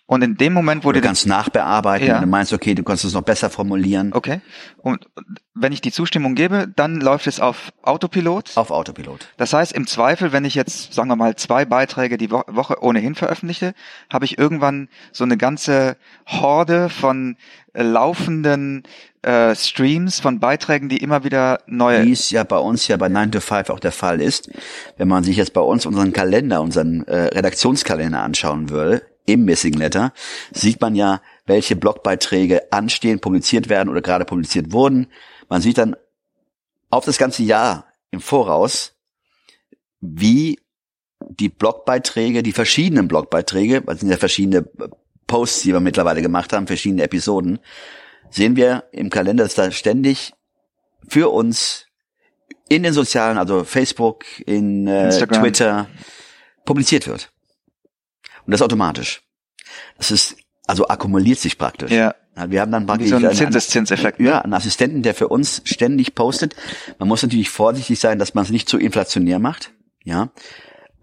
Und 0.06 0.22
in 0.22 0.36
dem 0.36 0.52
Moment, 0.52 0.84
wo 0.84 0.90
du 0.90 1.00
du 1.00 1.06
kannst 1.06 1.28
nachbearbeiten, 1.28 2.08
Ja. 2.08 2.18
du 2.18 2.26
meinst, 2.26 2.52
okay, 2.52 2.74
du 2.74 2.82
kannst 2.82 3.04
es 3.04 3.14
noch 3.14 3.22
besser 3.22 3.48
formulieren. 3.48 4.12
Okay. 4.12 4.40
Und 4.78 5.08
wenn 5.54 5.70
ich 5.70 5.82
die 5.82 5.92
Zustimmung 5.92 6.34
gebe, 6.34 6.66
dann 6.66 7.00
läuft 7.00 7.28
es 7.28 7.38
auf 7.38 7.72
Autopilot. 7.82 8.56
Auf 8.56 8.72
Autopilot. 8.72 9.28
Das 9.36 9.52
heißt, 9.52 9.72
im 9.72 9.86
Zweifel, 9.86 10.32
wenn 10.32 10.44
ich 10.44 10.56
jetzt, 10.56 10.94
sagen 10.94 11.08
wir 11.10 11.14
mal, 11.14 11.36
zwei 11.36 11.64
Beiträge 11.64 12.18
die 12.18 12.32
Wo 12.32 12.42
Woche 12.48 12.82
ohnehin 12.82 13.14
veröffentliche, 13.14 13.72
habe 14.12 14.24
ich 14.24 14.36
irgendwann 14.36 14.88
so 15.12 15.22
eine 15.22 15.36
ganze 15.36 15.96
Horde 16.26 16.88
von 16.88 17.36
äh, 17.72 17.84
laufenden 17.84 18.82
äh, 19.22 19.54
Streams, 19.54 20.20
von 20.20 20.40
Beiträgen, 20.40 20.88
die 20.88 20.98
immer 20.98 21.24
wieder 21.24 21.60
neue... 21.66 22.04
Wie 22.04 22.12
es 22.12 22.30
ja 22.30 22.44
bei 22.44 22.58
uns 22.58 22.88
ja 22.88 22.96
bei 22.96 23.08
9 23.08 23.32
to 23.32 23.40
5 23.40 23.70
auch 23.70 23.80
der 23.80 23.92
Fall 23.92 24.20
ist. 24.20 24.50
Wenn 24.96 25.08
man 25.08 25.24
sich 25.24 25.36
jetzt 25.36 25.52
bei 25.52 25.60
uns 25.60 25.86
unseren 25.86 26.12
Kalender, 26.12 26.60
unseren 26.62 27.06
äh, 27.06 27.26
Redaktionskalender 27.26 28.22
anschauen 28.22 28.70
würde, 28.70 29.02
im 29.26 29.44
Missing 29.44 29.74
Letter, 29.74 30.12
sieht 30.52 30.80
man 30.80 30.94
ja, 30.94 31.20
welche 31.46 31.76
Blogbeiträge 31.76 32.72
anstehen, 32.72 33.20
publiziert 33.20 33.68
werden 33.68 33.88
oder 33.88 34.00
gerade 34.00 34.24
publiziert 34.24 34.72
wurden. 34.72 35.08
Man 35.48 35.60
sieht 35.60 35.78
dann 35.78 35.96
auf 36.88 37.04
das 37.04 37.18
ganze 37.18 37.42
Jahr 37.42 37.86
im 38.10 38.20
Voraus, 38.20 38.94
wie 40.00 40.58
die 41.28 41.48
Blogbeiträge, 41.48 42.42
die 42.42 42.52
verschiedenen 42.52 43.08
Blogbeiträge, 43.08 43.82
weil 43.86 43.94
es 43.94 44.00
sind 44.00 44.10
ja 44.10 44.16
verschiedene 44.16 44.66
Posts, 45.26 45.62
die 45.62 45.72
wir 45.72 45.80
mittlerweile 45.80 46.22
gemacht 46.22 46.52
haben, 46.52 46.66
verschiedene 46.66 47.02
Episoden, 47.02 47.60
sehen 48.30 48.56
wir 48.56 48.84
im 48.92 49.10
Kalender, 49.10 49.44
dass 49.44 49.54
da 49.54 49.70
ständig 49.70 50.32
für 51.08 51.28
uns 51.30 51.86
in 52.68 52.82
den 52.82 52.92
sozialen, 52.92 53.36
also 53.38 53.64
Facebook, 53.64 54.24
in 54.46 54.86
äh. 54.86 55.10
Twitter, 55.10 55.88
publiziert 56.64 57.06
wird. 57.06 57.32
Und 58.46 58.52
das 58.52 58.62
automatisch. 58.62 59.22
Das 59.98 60.10
ist 60.10 60.36
also 60.66 60.86
akkumuliert 60.86 61.38
sich 61.38 61.58
praktisch. 61.58 61.90
Ja. 61.90 62.14
Wir 62.46 62.60
haben 62.60 62.70
dann 62.70 62.86
praktisch 62.86 63.10
so 63.10 63.16
ein 63.16 63.24
einen- 63.26 63.34
Zinseszinseffekt. 63.34 64.20
ne? 64.20 64.28
Ja, 64.28 64.38
einen 64.40 64.54
Assistenten, 64.54 65.02
der 65.02 65.14
für 65.14 65.28
uns 65.28 65.62
ständig 65.64 66.14
postet. 66.14 66.54
Man 66.98 67.08
muss 67.08 67.22
natürlich 67.22 67.50
vorsichtig 67.50 67.98
sein, 67.98 68.18
dass 68.18 68.34
man 68.34 68.44
es 68.44 68.50
nicht 68.50 68.68
zu 68.68 68.78
inflationär 68.78 69.40
macht. 69.40 69.72
Ja, 70.04 70.30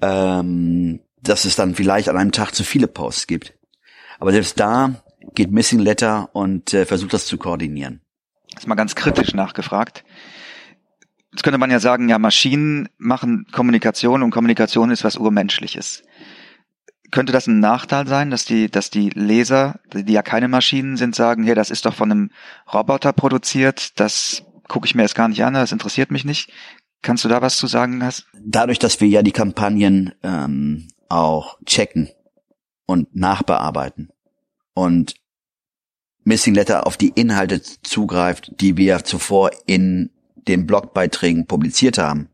ähm, 0.02 1.02
dass 1.22 1.46
es 1.46 1.56
dann 1.56 1.76
vielleicht 1.76 2.08
an 2.10 2.18
einem 2.18 2.32
Tag 2.32 2.56
zu 2.56 2.64
viele 2.64 2.88
Posts 2.88 3.28
gibt. 3.28 3.54
Aber 4.20 4.32
selbst 4.32 4.60
da 4.60 5.04
geht 5.36 5.52
Missing 5.52 5.80
Letter 5.80 6.30
und 6.34 6.74
äh, 6.74 6.86
versucht 6.86 7.14
das 7.14 7.26
zu 7.26 7.38
koordinieren. 7.38 8.02
Jetzt 8.52 8.68
mal 8.68 8.76
ganz 8.76 8.96
kritisch 8.96 9.34
nachgefragt. 9.34 10.04
Jetzt 11.32 11.44
könnte 11.44 11.58
man 11.58 11.70
ja 11.70 11.80
sagen, 11.80 12.10
ja, 12.10 12.18
Maschinen 12.18 12.90
machen 12.98 13.46
Kommunikation 13.52 14.24
und 14.24 14.32
Kommunikation 14.32 14.90
ist 14.90 15.04
was 15.04 15.18
Urmenschliches. 15.18 16.04
Könnte 17.12 17.32
das 17.32 17.48
ein 17.48 17.60
Nachteil 17.60 18.08
sein, 18.08 18.32
dass 18.32 18.46
die, 18.46 18.70
dass 18.70 18.90
die 18.90 19.10
Leser, 19.10 19.80
die 19.94 20.12
ja 20.12 20.24
keine 20.24 20.48
Maschinen 20.48 20.98
sind, 20.98 21.16
sagen, 21.16 21.44
hey, 21.44 21.56
das 21.56 21.70
ist 21.70 21.86
doch 21.86 21.94
von 21.94 22.12
einem 22.12 22.32
Roboter 22.74 23.14
produziert, 23.14 24.00
das 24.00 24.44
gucke 24.68 24.88
ich 24.88 24.96
mir 24.96 25.04
jetzt 25.04 25.16
gar 25.16 25.28
nicht 25.28 25.44
an, 25.44 25.54
das 25.54 25.72
interessiert 25.72 26.12
mich 26.12 26.26
nicht. 26.26 26.52
Kannst 27.02 27.24
du 27.24 27.30
da 27.30 27.42
was 27.42 27.58
zu 27.58 27.68
sagen? 27.68 28.04
Hast? 28.04 28.26
Dadurch, 28.34 28.80
dass 28.80 29.00
wir 29.00 29.08
ja 29.08 29.22
die 29.22 29.32
Kampagnen 29.32 30.14
ähm, 30.24 30.88
auch 31.08 31.60
checken 31.66 32.10
und 32.86 33.16
nachbearbeiten 33.16 34.10
und 34.78 35.16
Missing 36.24 36.54
Letter 36.54 36.86
auf 36.86 36.98
die 36.98 37.10
Inhalte 37.10 37.64
zugreift, 37.64 38.52
die 38.62 38.78
wir 38.78 39.04
zuvor 39.04 39.50
in 39.66 40.12
den 40.36 40.68
Blogbeiträgen 40.68 41.48
publiziert 41.48 41.98
haben, 41.98 42.30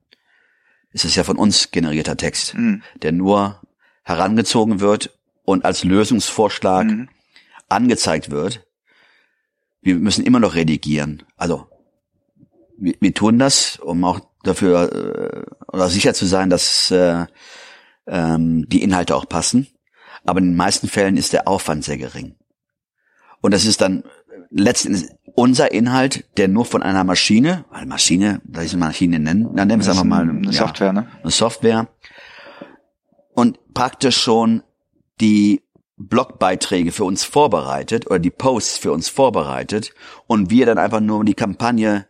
ist 0.91 1.05
es 1.05 1.15
ja 1.15 1.23
von 1.23 1.37
uns 1.37 1.71
generierter 1.71 2.17
Text, 2.17 2.53
Hm, 2.53 2.83
der 3.01 3.13
nur 3.13 3.61
herangezogen 4.03 4.81
wird 4.81 5.17
und 5.45 5.63
als 5.63 5.85
Lösungsvorschlag 5.85 6.85
hm, 6.85 7.09
angezeigt 7.69 8.29
wird. 8.29 8.67
Wir 9.81 9.95
müssen 9.95 10.25
immer 10.25 10.41
noch 10.41 10.53
redigieren. 10.53 11.23
Also 11.37 11.67
wir, 12.77 12.95
wir 12.99 13.13
tun 13.13 13.39
das, 13.39 13.77
um 13.77 14.03
auch 14.03 14.19
dafür 14.43 14.91
äh, 14.91 15.65
oder 15.71 15.87
sicher 15.87 16.13
zu 16.13 16.25
sein, 16.25 16.49
dass 16.49 16.91
äh, 16.91 17.25
ähm, 18.05 18.67
die 18.67 18.83
Inhalte 18.83 19.15
auch 19.15 19.29
passen. 19.29 19.72
Aber 20.25 20.39
in 20.39 20.51
den 20.51 20.55
meisten 20.55 20.87
Fällen 20.87 21.17
ist 21.17 21.33
der 21.33 21.47
Aufwand 21.47 21.83
sehr 21.83 21.97
gering. 21.97 22.35
Und 23.41 23.53
das 23.53 23.65
ist 23.65 23.81
dann 23.81 24.03
letzten 24.49 24.89
Endes 24.89 25.09
unser 25.35 25.71
Inhalt, 25.71 26.25
der 26.37 26.47
nur 26.47 26.65
von 26.65 26.83
einer 26.83 27.03
Maschine, 27.03 27.65
weil 27.71 27.85
Maschine, 27.85 28.41
da 28.45 28.61
ist 28.61 28.73
eine 28.73 28.85
Maschine 28.85 29.19
nennen, 29.19 29.55
dann 29.55 29.67
nennen 29.67 29.81
wir 29.81 29.89
es 29.89 29.89
einfach 29.89 30.03
mal 30.03 30.21
eine 30.21 30.45
ja, 30.45 30.51
Software, 30.51 30.93
ne? 30.93 31.07
eine 31.21 31.31
Software 31.31 31.87
und 33.33 33.57
praktisch 33.73 34.17
schon 34.17 34.63
die 35.19 35.63
Blogbeiträge 35.97 36.91
für 36.91 37.03
uns 37.03 37.23
vorbereitet 37.23 38.07
oder 38.07 38.19
die 38.19 38.29
Posts 38.29 38.77
für 38.77 38.91
uns 38.91 39.09
vorbereitet 39.09 39.93
und 40.27 40.49
wir 40.49 40.65
dann 40.65 40.77
einfach 40.77 40.99
nur 40.99 41.23
die 41.25 41.33
Kampagne 41.33 42.05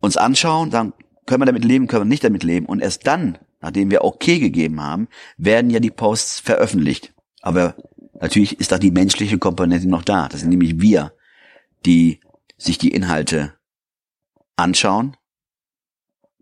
uns 0.00 0.16
anschauen, 0.16 0.70
sagen, 0.70 0.92
können 1.26 1.42
wir 1.42 1.46
damit 1.46 1.64
leben, 1.64 1.86
können 1.86 2.02
wir 2.02 2.08
nicht 2.08 2.24
damit 2.24 2.42
leben 2.42 2.66
und 2.66 2.80
erst 2.80 3.06
dann, 3.06 3.38
nachdem 3.60 3.90
wir 3.90 4.04
okay 4.04 4.38
gegeben 4.38 4.82
haben, 4.82 5.08
werden 5.38 5.70
ja 5.70 5.80
die 5.80 5.90
Posts 5.90 6.40
veröffentlicht. 6.40 7.13
Aber 7.44 7.74
natürlich 8.18 8.58
ist 8.58 8.72
da 8.72 8.78
die 8.78 8.90
menschliche 8.90 9.36
Komponente 9.36 9.86
noch 9.86 10.02
da. 10.02 10.28
Das 10.28 10.40
sind 10.40 10.48
nämlich 10.48 10.80
wir, 10.80 11.12
die 11.84 12.20
sich 12.56 12.78
die 12.78 12.88
Inhalte 12.88 13.52
anschauen 14.56 15.14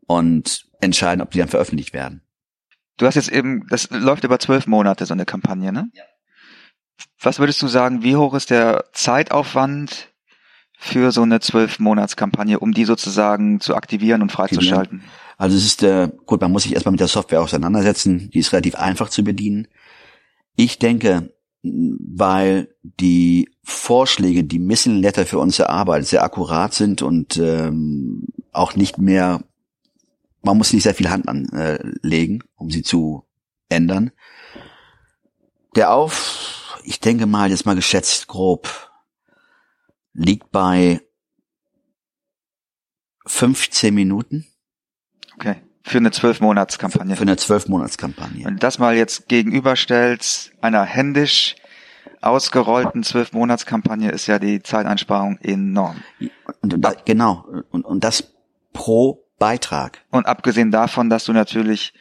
und 0.07 0.69
entscheiden, 0.81 1.21
ob 1.21 1.33
die 1.33 1.41
dann 1.41 1.49
veröffentlicht 1.49 1.93
werden. 1.93 2.23
Du 2.99 3.07
hast 3.07 3.17
jetzt 3.17 3.33
eben, 3.33 3.67
das 3.69 3.91
läuft 3.91 4.23
über 4.23 4.39
zwölf 4.39 4.69
Monate, 4.69 5.05
so 5.05 5.13
eine 5.13 5.25
Kampagne, 5.25 5.73
ne? 5.73 5.91
Ja. 5.93 6.05
Was 7.21 7.41
würdest 7.41 7.61
du 7.63 7.67
sagen, 7.67 8.05
wie 8.05 8.15
hoch 8.15 8.35
ist 8.35 8.51
der 8.51 8.85
Zeitaufwand 8.93 10.13
für 10.79 11.11
so 11.11 11.23
eine 11.23 11.41
zwölf 11.41 11.81
Monatskampagne, 11.81 12.61
um 12.61 12.73
die 12.73 12.85
sozusagen 12.85 13.59
zu 13.59 13.75
aktivieren 13.75 14.23
und 14.23 14.31
freizuschalten? 14.31 15.03
Also 15.37 15.57
es 15.57 15.65
ist, 15.65 15.83
äh, 15.83 16.11
gut, 16.27 16.41
man 16.43 16.53
muss 16.53 16.63
sich 16.63 16.75
erstmal 16.75 16.93
mit 16.93 17.01
der 17.01 17.09
Software 17.09 17.41
auseinandersetzen. 17.41 18.31
Die 18.31 18.39
ist 18.39 18.53
relativ 18.53 18.77
einfach 18.77 19.09
zu 19.09 19.25
bedienen. 19.25 19.67
Ich 20.57 20.79
denke, 20.79 21.35
weil 21.63 22.75
die 22.83 23.51
Vorschläge, 23.63 24.45
die 24.45 24.59
Missing 24.59 24.97
Letter 24.97 25.27
für 25.27 25.39
uns 25.39 25.59
erarbeitet, 25.59 26.09
sehr 26.09 26.25
akkurat 26.25 26.75
sind 26.75 27.03
und 27.03 27.37
ähm, 27.37 28.27
auch 28.53 28.75
nicht 28.75 28.99
mehr, 28.99 29.45
man 30.43 30.59
muss 30.59 30.73
nicht 30.73 30.83
sehr 30.83 30.95
viel 30.95 31.11
Hand 31.11 31.29
anlegen, 31.29 32.43
um 32.57 32.71
sie 32.71 32.83
zu 32.83 33.25
ändern. 33.69 34.11
Der 35.77 35.93
Auf, 35.93 36.81
ich 36.85 37.01
denke 37.01 37.27
mal, 37.27 37.51
jetzt 37.51 37.65
mal 37.65 37.77
geschätzt 37.77 38.27
grob, 38.27 38.91
liegt 40.13 40.51
bei 40.51 41.01
15 43.27 43.95
Minuten 43.95 44.47
Okay. 45.43 45.57
Für 45.85 45.99
eine 45.99 46.11
zwölf 46.13 46.41
Monatskampagne. 46.41 47.17
für 47.17 47.23
eine 47.23 47.35
12-Monats-Kampagne. 47.35 48.45
Wenn 48.45 48.55
du 48.55 48.61
das 48.61 48.79
mal 48.79 48.95
jetzt 48.97 49.29
gegenüberstellst, 49.29 50.53
einer 50.61 50.85
händisch 50.85 51.57
ausgerollten 52.21 53.03
zwölf 53.03 53.33
Monatskampagne 53.33 54.11
ist 54.11 54.27
ja 54.29 54.39
die 54.39 54.63
Zeiteinsparung 54.63 55.39
enorm. 55.43 55.97
Und, 56.61 56.77
da, 56.85 56.93
genau. 57.05 57.45
Und, 57.71 57.85
und 57.85 58.05
das 58.05 58.33
pro 58.73 59.25
Beitrag. 59.39 59.99
Und 60.11 60.27
abgesehen 60.27 60.71
davon, 60.71 61.11
dass 61.11 61.25
du 61.25 61.33
natürlich, 61.33 61.93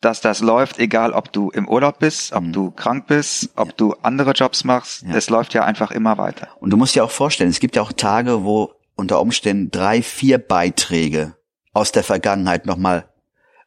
dass 0.00 0.22
das 0.22 0.40
läuft, 0.40 0.78
egal 0.78 1.12
ob 1.12 1.30
du 1.30 1.50
im 1.50 1.68
Urlaub 1.68 1.98
bist, 1.98 2.32
ob 2.32 2.44
Mhm. 2.44 2.52
du 2.54 2.70
krank 2.70 3.06
bist, 3.06 3.50
ob 3.56 3.76
du 3.76 3.92
andere 4.02 4.32
Jobs 4.32 4.64
machst, 4.64 5.02
Ja. 5.02 5.14
es 5.14 5.28
läuft 5.28 5.52
ja 5.52 5.64
einfach 5.64 5.90
immer 5.90 6.16
weiter. 6.16 6.48
Und 6.60 6.70
du 6.70 6.78
musst 6.78 6.94
dir 6.94 7.04
auch 7.04 7.10
vorstellen, 7.10 7.50
es 7.50 7.60
gibt 7.60 7.76
ja 7.76 7.82
auch 7.82 7.92
Tage, 7.92 8.44
wo 8.44 8.72
unter 8.96 9.20
Umständen 9.20 9.70
drei, 9.70 10.02
vier 10.02 10.38
Beiträge 10.38 11.34
aus 11.74 11.92
der 11.92 12.02
Vergangenheit 12.02 12.64
nochmal 12.64 13.09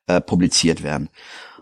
äh, 0.08 0.22
publiziert 0.22 0.84
werden. 0.84 1.10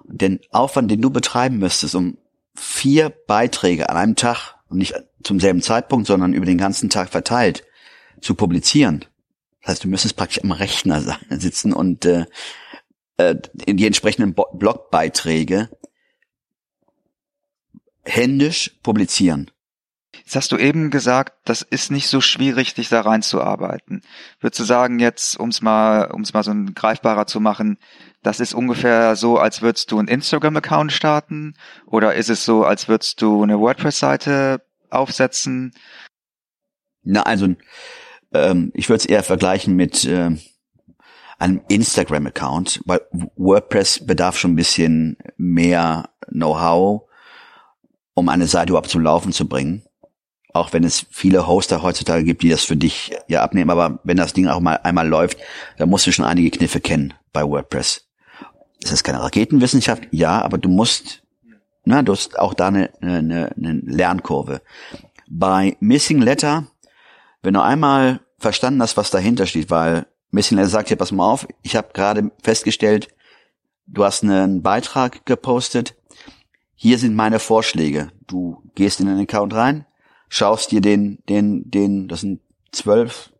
Den 0.05 0.39
Aufwand, 0.51 0.91
den 0.91 1.01
du 1.01 1.09
betreiben 1.09 1.57
müsstest, 1.57 1.95
um 1.95 2.17
vier 2.55 3.09
Beiträge 3.09 3.89
an 3.89 3.97
einem 3.97 4.15
Tag 4.15 4.55
und 4.69 4.77
nicht 4.77 4.93
zum 5.23 5.39
selben 5.39 5.61
Zeitpunkt, 5.61 6.07
sondern 6.07 6.33
über 6.33 6.45
den 6.45 6.57
ganzen 6.57 6.89
Tag 6.89 7.09
verteilt 7.09 7.63
zu 8.19 8.35
publizieren. 8.35 9.05
Das 9.61 9.71
heißt, 9.71 9.83
du 9.83 9.87
müsstest 9.87 10.15
praktisch 10.15 10.43
am 10.43 10.51
Rechner 10.51 11.19
sitzen 11.29 11.73
und 11.73 12.05
äh, 12.05 12.25
äh, 13.17 13.35
die 13.67 13.85
entsprechenden 13.85 14.33
Bo 14.33 14.47
Blogbeiträge 14.53 15.69
händisch 18.03 18.71
publizieren. 18.81 19.51
Jetzt 20.13 20.35
hast 20.35 20.51
du 20.51 20.57
eben 20.57 20.89
gesagt, 20.89 21.33
das 21.45 21.61
ist 21.61 21.91
nicht 21.91 22.07
so 22.07 22.19
schwierig, 22.19 22.73
dich 22.73 22.89
da 22.89 23.01
reinzuarbeiten. 23.01 24.01
Würdest 24.39 24.59
du 24.59 24.63
sagen 24.63 24.99
jetzt, 24.99 25.39
um 25.39 25.49
es 25.49 25.61
mal, 25.61 26.11
um 26.11 26.21
es 26.21 26.33
mal 26.33 26.43
so 26.43 26.51
ein 26.51 26.73
greifbarer 26.73 27.27
zu 27.27 27.39
machen, 27.39 27.77
das 28.23 28.39
ist 28.39 28.53
ungefähr 28.53 29.15
so, 29.15 29.37
als 29.37 29.61
würdest 29.61 29.91
du 29.91 29.99
einen 29.99 30.07
Instagram-Account 30.07 30.91
starten? 30.91 31.55
Oder 31.87 32.13
ist 32.13 32.29
es 32.29 32.45
so, 32.45 32.63
als 32.63 32.87
würdest 32.87 33.21
du 33.21 33.41
eine 33.41 33.59
WordPress-Seite 33.59 34.61
aufsetzen? 34.89 35.73
Na, 37.03 37.23
also 37.23 37.55
ähm, 38.33 38.71
ich 38.75 38.89
würde 38.89 38.99
es 38.99 39.05
eher 39.05 39.23
vergleichen 39.23 39.75
mit 39.75 40.05
ähm, 40.05 40.39
einem 41.39 41.61
Instagram-Account, 41.67 42.81
weil 42.85 43.01
WordPress 43.35 44.05
bedarf 44.05 44.37
schon 44.37 44.51
ein 44.51 44.55
bisschen 44.55 45.17
mehr 45.37 46.09
Know-how, 46.27 47.09
um 48.13 48.29
eine 48.29 48.45
Seite 48.45 48.71
überhaupt 48.71 48.89
zum 48.89 49.01
Laufen 49.01 49.31
zu 49.31 49.47
bringen. 49.47 49.83
Auch 50.53 50.73
wenn 50.73 50.83
es 50.83 51.07
viele 51.09 51.47
Hoster 51.47 51.81
heutzutage 51.81 52.23
gibt, 52.23 52.43
die 52.43 52.49
das 52.49 52.65
für 52.65 52.75
dich 52.75 53.13
ja 53.27 53.41
abnehmen, 53.41 53.71
aber 53.71 53.99
wenn 54.03 54.17
das 54.17 54.33
Ding 54.33 54.47
auch 54.47 54.59
mal 54.59 54.75
einmal 54.83 55.07
läuft, 55.07 55.39
dann 55.77 55.89
musst 55.89 56.05
du 56.05 56.11
schon 56.11 56.25
einige 56.25 56.51
Kniffe 56.51 56.81
kennen 56.81 57.13
bei 57.33 57.43
WordPress. 57.43 58.10
Es 58.83 58.91
ist 58.91 59.03
keine 59.03 59.21
Raketenwissenschaft, 59.21 60.07
ja, 60.11 60.41
aber 60.41 60.57
du 60.57 60.69
musst, 60.69 61.23
na, 61.85 62.01
du 62.01 62.13
hast 62.13 62.37
auch 62.39 62.53
da 62.53 62.67
eine, 62.67 62.89
eine, 63.01 63.53
eine 63.55 63.73
Lernkurve. 63.83 64.61
Bei 65.29 65.77
Missing 65.79 66.21
Letter 66.21 66.67
wenn 67.41 67.53
du 67.53 67.61
einmal 67.61 68.21
verstanden 68.37 68.81
hast, 68.81 68.97
was 68.97 69.11
dahinter 69.11 69.45
steht, 69.45 69.69
weil 69.69 70.05
Missing 70.31 70.57
Letter 70.57 70.69
sagt 70.69 70.89
dir, 70.89 70.95
pass 70.95 71.11
mal 71.11 71.29
auf, 71.29 71.47
ich 71.63 71.75
habe 71.75 71.89
gerade 71.93 72.31
festgestellt, 72.41 73.09
du 73.87 74.03
hast 74.03 74.23
einen 74.23 74.61
Beitrag 74.61 75.25
gepostet, 75.25 75.95
hier 76.75 76.97
sind 76.97 77.15
meine 77.15 77.39
Vorschläge. 77.39 78.11
Du 78.27 78.63
gehst 78.75 78.99
in 78.99 79.07
den 79.07 79.19
Account 79.19 79.53
rein, 79.53 79.85
schaust 80.29 80.71
dir 80.71 80.81
den, 80.81 81.19
den, 81.29 81.69
den, 81.69 82.07
das 82.07 82.21
sind 82.21 82.41
zwölf 82.71 83.31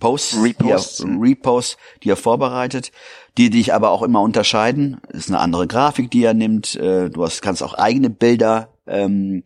Posts, 0.00 0.42
Reposts. 0.42 0.96
Die 0.98 1.04
er, 1.04 1.20
Reposts, 1.20 1.76
die 2.02 2.10
er 2.10 2.16
vorbereitet, 2.16 2.90
die 3.38 3.50
dich 3.50 3.72
aber 3.72 3.90
auch 3.90 4.02
immer 4.02 4.20
unterscheiden. 4.22 5.00
Das 5.08 5.22
ist 5.22 5.28
eine 5.28 5.38
andere 5.38 5.66
Grafik, 5.66 6.10
die 6.10 6.24
er 6.24 6.34
nimmt. 6.34 6.74
Äh, 6.76 7.10
Du 7.10 7.24
hast, 7.24 7.42
kannst 7.42 7.62
auch 7.62 7.74
eigene 7.74 8.10
Bilder 8.10 8.68
ähm, 8.86 9.44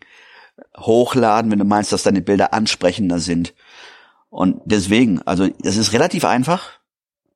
hochladen, 0.77 1.51
wenn 1.51 1.59
du 1.59 1.65
meinst, 1.65 1.93
dass 1.93 2.05
deine 2.05 2.23
Bilder 2.23 2.55
ansprechender 2.55 3.19
sind. 3.19 3.55
Und 4.31 4.61
deswegen, 4.65 5.21
also 5.23 5.49
es 5.63 5.77
ist 5.77 5.93
relativ 5.93 6.25
einfach. 6.25 6.71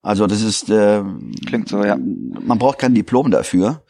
Also 0.03 0.27
das 0.27 0.43
ist, 0.43 0.71
äh, 0.71 1.03
Klingt 1.47 1.69
so, 1.69 1.85
ja. 1.85 1.97
man 1.97 2.59
braucht 2.59 2.79
kein 2.79 2.95
Diplom 2.95 3.31
dafür. 3.31 3.83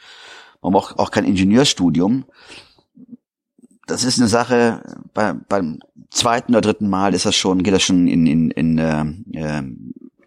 Man 0.63 0.73
braucht 0.73 0.99
auch 0.99 1.11
kein 1.11 1.25
Ingenieurstudium. 1.25 2.25
Das 3.89 4.05
ist 4.05 4.19
eine 4.19 4.29
Sache, 4.29 4.83
bei, 5.15 5.33
beim 5.33 5.81
zweiten 6.11 6.53
oder 6.53 6.61
dritten 6.61 6.89
Mal 6.89 7.15
ist 7.15 7.27
das 7.27 7.37
schon, 7.37 7.63
geht 7.63 7.75
das 7.75 7.83
schon 7.83 8.07
in, 8.07 8.27
in, 8.27 8.51
in 8.51 8.79
äh, 8.79 9.01
äh, 9.33 9.63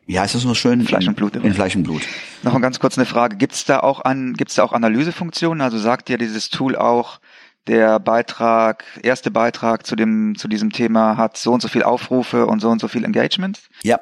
wie 0.06 0.20
heißt 0.20 0.36
das 0.36 0.44
noch 0.44 0.56
schön? 0.56 0.84
Fleisch 0.86 1.08
und 1.08 1.15
Blut. 1.15 1.38
In, 1.38 1.44
in 1.44 1.53
Fleisch 1.53 1.75
und 1.75 1.84
Blut. 1.84 2.01
Noch 2.44 2.53
eine 2.53 2.62
ganz 2.62 2.80
kurz 2.80 2.98
eine 2.98 3.06
Frage. 3.06 3.38
Gibt 3.38 3.53
es 3.53 3.63
da 3.63 3.80
auch 3.80 4.03
an, 4.03 4.34
gibt's 4.34 4.56
da 4.56 4.63
auch 4.63 4.74
Analysefunktionen? 4.74 5.62
Also 5.62 5.77
sagt 5.77 6.10
dir 6.10 6.18
dieses 6.18 6.50
Tool 6.50 6.75
auch, 6.75 7.22
der 7.68 8.00
Beitrag, 8.00 8.84
erste 9.03 9.32
Beitrag 9.32 9.86
zu 9.86 9.96
dem, 9.96 10.36
zu 10.38 10.48
diesem 10.48 10.72
Thema 10.72 11.15
hat 11.15 11.38
so 11.38 11.53
und 11.53 11.62
so 11.62 11.68
viel 11.68 11.84
Aufrufe 11.84 12.48
und 12.48 12.60
so 12.60 12.70
und 12.70 12.82
so 12.82 12.88
viel 12.88 13.06
Engagement? 13.06 13.62
Ja. 13.84 14.00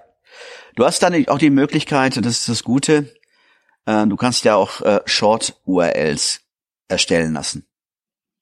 Du 0.76 0.86
hast 0.86 1.04
dann 1.04 1.28
auch 1.28 1.38
die 1.38 1.50
Möglichkeit, 1.50 2.16
und 2.16 2.26
das 2.26 2.40
ist 2.40 2.50
das 2.50 2.64
Gute, 2.64 3.14
äh, 3.86 4.08
du 4.08 4.16
kannst 4.16 4.46
ja 4.46 4.56
auch 4.56 4.82
äh, 4.82 5.02
Short-URLs 5.06 6.42
erstellen 6.88 7.34
lassen. 7.34 7.69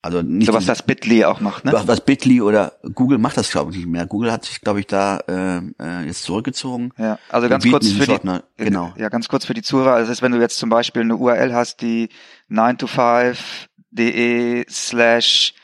Also 0.00 0.22
nicht 0.22 0.46
so 0.46 0.52
was 0.52 0.64
das 0.64 0.82
Bitly 0.82 1.24
auch 1.24 1.40
macht, 1.40 1.64
ne? 1.64 1.72
Was, 1.72 1.88
was 1.88 2.00
Bitly 2.00 2.40
oder 2.40 2.74
Google 2.94 3.18
macht 3.18 3.36
das 3.36 3.50
glaube 3.50 3.72
ich 3.72 3.78
nicht 3.78 3.88
mehr. 3.88 4.06
Google 4.06 4.30
hat 4.30 4.44
sich 4.44 4.60
glaube 4.60 4.78
ich 4.78 4.86
da 4.86 5.18
äh, 5.26 5.58
äh, 5.82 6.06
jetzt 6.06 6.22
zurückgezogen. 6.22 6.92
Ja, 6.96 7.18
also 7.28 7.48
ganz 7.48 7.68
kurz 7.68 7.90
für 7.90 8.06
die 8.06 8.26
ne? 8.26 8.44
genau. 8.56 8.92
Ja, 8.96 9.08
ganz 9.08 9.28
kurz 9.28 9.44
für 9.44 9.54
die 9.54 9.62
Zuhörer. 9.62 9.94
Also 9.94 10.08
das 10.08 10.18
ist, 10.18 10.22
wenn 10.22 10.30
du 10.30 10.38
jetzt 10.38 10.56
zum 10.58 10.70
Beispiel 10.70 11.02
eine 11.02 11.16
URL 11.16 11.52
hast, 11.52 11.80
die 11.80 12.10
9 12.48 12.78
to 12.78 12.86
5de 12.86 14.70
slash 14.70 15.54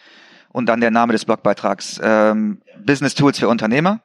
und 0.50 0.66
dann 0.66 0.80
der 0.80 0.90
Name 0.90 1.12
des 1.12 1.24
Blogbeitrags 1.24 2.00
ähm, 2.02 2.60
Business 2.84 3.14
Tools 3.14 3.38
für 3.38 3.48
Unternehmer. 3.48 4.00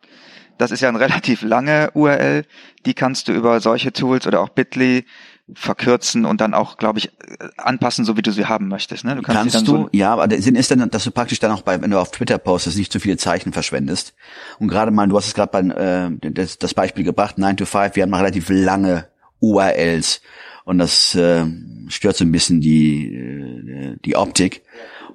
Das 0.59 0.69
ist 0.69 0.81
ja 0.81 0.89
eine 0.89 0.99
relativ 0.99 1.41
lange 1.41 1.89
URL. 1.95 2.45
Die 2.85 2.93
kannst 2.93 3.29
du 3.29 3.31
über 3.31 3.59
solche 3.61 3.93
Tools 3.93 4.27
oder 4.27 4.41
auch 4.41 4.49
Bitly 4.49 5.05
verkürzen 5.53 6.25
und 6.25 6.41
dann 6.41 6.53
auch, 6.53 6.77
glaube 6.77 6.99
ich, 6.99 7.11
anpassen, 7.57 8.05
so 8.05 8.17
wie 8.17 8.21
du 8.21 8.31
sie 8.31 8.45
haben 8.45 8.67
möchtest. 8.67 9.03
Ne? 9.03 9.15
Du 9.15 9.21
kannst, 9.21 9.53
kannst 9.53 9.67
du, 9.67 9.71
so 9.71 9.89
ja, 9.91 10.13
aber 10.13 10.27
der 10.27 10.41
Sinn 10.41 10.55
ist 10.55 10.71
dann, 10.71 10.89
dass 10.89 11.03
du 11.03 11.11
praktisch 11.11 11.39
dann 11.39 11.51
auch 11.51 11.61
bei, 11.61 11.81
wenn 11.81 11.91
du 11.91 11.99
auf 11.99 12.11
Twitter 12.11 12.37
postest, 12.37 12.77
nicht 12.77 12.91
zu 12.91 12.99
viele 12.99 13.17
Zeichen 13.17 13.53
verschwendest. 13.53 14.13
Und 14.59 14.67
gerade 14.67 14.91
mal, 14.91 15.07
du 15.07 15.17
hast 15.17 15.27
es 15.27 15.33
gerade 15.33 15.51
bei 15.51 15.59
äh, 15.59 16.31
das, 16.31 16.57
das 16.57 16.73
Beispiel 16.73 17.03
gebracht, 17.03 17.37
9 17.37 17.57
to 17.57 17.65
5, 17.65 17.95
wir 17.95 18.03
haben 18.03 18.09
noch 18.09 18.19
relativ 18.19 18.49
lange 18.49 19.07
URLs 19.39 20.21
und 20.65 20.77
das 20.77 21.15
äh, 21.15 21.45
stört 21.87 22.15
so 22.15 22.23
ein 22.23 22.31
bisschen 22.31 22.61
die, 22.61 23.15
äh, 23.15 23.97
die 24.05 24.15
Optik. 24.15 24.63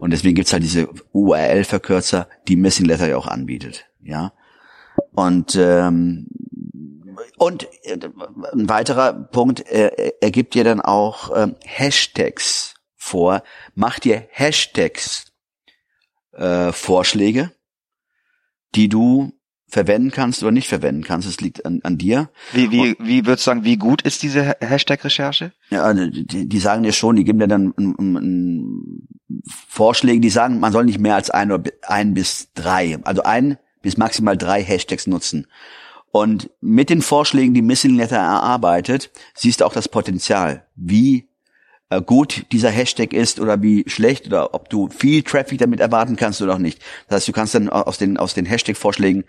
Und 0.01 0.11
deswegen 0.11 0.35
gibt's 0.35 0.53
halt 0.53 0.65
diese 0.65 0.89
URL-Verkürzer, 1.13 2.29
die 2.49 2.57
Missing 2.57 2.87
Letter 2.87 3.09
ja 3.09 3.17
auch 3.17 3.29
anbietet. 3.29 3.87
Ja. 4.03 4.33
Und 5.13 5.57
ähm, 5.59 6.27
und 7.37 7.69
äh, 7.83 7.99
ein 8.53 8.69
weiterer 8.69 9.13
Punkt, 9.13 9.61
er, 9.61 10.23
er 10.23 10.31
gibt 10.31 10.55
dir 10.55 10.65
dann 10.65 10.81
auch 10.81 11.31
ähm, 11.35 11.57
Hashtags 11.65 12.75
vor. 12.97 13.43
Mach 13.75 13.99
dir 13.99 14.27
Hashtags 14.31 15.27
äh, 16.33 16.73
Vorschläge, 16.73 17.53
die 18.75 18.89
du 18.89 19.33
verwenden 19.69 20.13
kannst 20.13 20.43
oder 20.43 20.53
nicht 20.53 20.69
verwenden 20.69 21.03
kannst. 21.03 21.29
Es 21.29 21.41
liegt 21.41 21.67
an, 21.67 21.81
an 21.83 21.99
dir. 21.99 22.31
Wie, 22.53 22.71
wie, 22.71 22.97
wie 23.01 23.27
würdest 23.27 23.47
du 23.47 23.51
sagen, 23.51 23.65
wie 23.65 23.77
gut 23.77 24.03
ist 24.03 24.23
diese 24.23 24.57
Hashtag-Recherche? 24.61 25.53
Ja, 25.71 25.83
also 25.83 26.07
die, 26.07 26.49
die 26.49 26.59
sagen 26.61 26.85
dir 26.85 26.93
schon, 26.93 27.17
die 27.17 27.25
geben 27.25 27.41
dir 27.41 27.49
dann 27.49 27.73
um, 27.73 27.95
um, 27.97 28.17
um 28.17 29.09
Vorschläge, 29.69 30.21
die 30.21 30.31
sagen, 30.31 30.61
man 30.61 30.73
soll 30.73 30.85
nicht 30.85 31.01
mehr 31.01 31.17
als 31.17 31.31
ein 31.31 31.51
oder 31.51 31.71
ein 31.83 32.15
bis 32.15 32.53
drei, 32.55 32.99
also 33.03 33.23
ein 33.25 33.59
bis 33.83 33.97
maximal 33.97 34.37
drei 34.37 34.63
Hashtags 34.63 35.07
nutzen. 35.07 35.47
Und 36.15 36.49
mit 36.61 36.91
den 36.91 37.03
Vorschlägen, 37.03 37.55
die 37.55 37.63
Missing 37.63 37.97
Letter 37.97 38.19
erarbeitet, 38.19 39.11
siehst 39.35 39.61
du 39.61 39.65
auch 39.65 39.73
das 39.73 39.89
Potenzial, 39.89 40.65
wie 40.77 41.29
äh, 41.91 42.01
gut 42.01 42.47
dieser 42.53 42.71
Hashtag 42.71 43.13
ist 43.13 43.41
oder 43.41 43.61
wie 43.63 43.83
schlecht 43.89 44.29
oder 44.29 44.55
ob 44.55 44.71
du 44.71 44.89
viel 44.91 45.25
Traffic 45.25 45.59
damit 45.59 45.81
erwarten 45.81 46.15
kannst 46.15 46.41
oder 46.41 46.55
auch 46.55 46.59
nicht. 46.59 46.81
Das 47.09 47.17
heißt, 47.17 47.27
du 47.27 47.33
kannst 47.33 47.57
dann 47.57 47.69
aus 47.69 47.99
den, 47.99 48.17
aus 48.17 48.33
den 48.33 48.47
Hashtag-Vorschlägen 48.47 49.25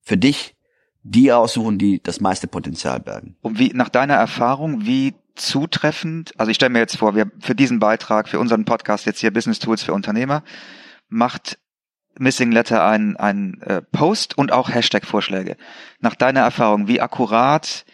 für 0.00 0.16
dich 0.16 0.54
die 1.02 1.30
aussuchen, 1.30 1.76
die 1.76 2.02
das 2.02 2.22
meiste 2.22 2.46
Potenzial 2.46 3.00
bergen. 3.00 3.36
Und 3.42 3.58
wie, 3.58 3.74
nach 3.74 3.90
deiner 3.90 4.14
Erfahrung, 4.14 4.86
wie 4.86 5.12
zutreffend, 5.34 6.32
also 6.38 6.48
ich 6.48 6.56
stelle 6.56 6.70
mir 6.70 6.78
jetzt 6.78 6.96
vor, 6.96 7.14
wir 7.14 7.30
für 7.38 7.54
diesen 7.54 7.80
Beitrag, 7.80 8.30
für 8.30 8.38
unseren 8.38 8.64
Podcast 8.64 9.04
jetzt 9.04 9.20
hier 9.20 9.30
Business 9.30 9.58
Tools 9.58 9.82
für 9.82 9.92
Unternehmer, 9.92 10.42
macht 11.10 11.58
Missing 12.20 12.52
Letter 12.52 12.84
ein, 12.84 13.16
ein 13.16 13.60
äh, 13.62 13.80
Post 13.80 14.36
und 14.36 14.52
auch 14.52 14.68
Hashtag-Vorschläge. 14.68 15.56
Nach 16.00 16.14
deiner 16.14 16.40
Erfahrung, 16.40 16.86
wie 16.86 17.00
akkurat, 17.00 17.84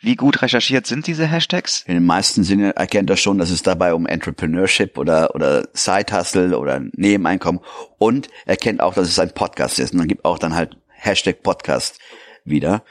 wie 0.00 0.16
gut 0.16 0.42
recherchiert 0.42 0.86
sind 0.86 1.06
diese 1.06 1.26
Hashtags? 1.26 1.82
In 1.86 1.94
den 1.94 2.06
meisten 2.06 2.44
Sinne 2.44 2.76
erkennt 2.76 3.10
er 3.10 3.16
schon, 3.16 3.38
dass 3.38 3.50
es 3.50 3.62
dabei 3.62 3.94
um 3.94 4.06
Entrepreneurship 4.06 4.98
oder, 4.98 5.34
oder 5.34 5.68
Side-Hustle 5.72 6.58
oder 6.58 6.80
Nebeneinkommen 6.96 7.60
und 7.98 8.28
erkennt 8.46 8.80
auch, 8.80 8.94
dass 8.94 9.08
es 9.08 9.18
ein 9.18 9.32
Podcast 9.32 9.78
ist. 9.78 9.92
Und 9.92 9.98
dann 9.98 10.08
gibt 10.08 10.24
auch 10.24 10.38
dann 10.38 10.54
halt 10.54 10.76
Hashtag 10.88 11.42
Podcast 11.42 11.98
wieder. 12.44 12.82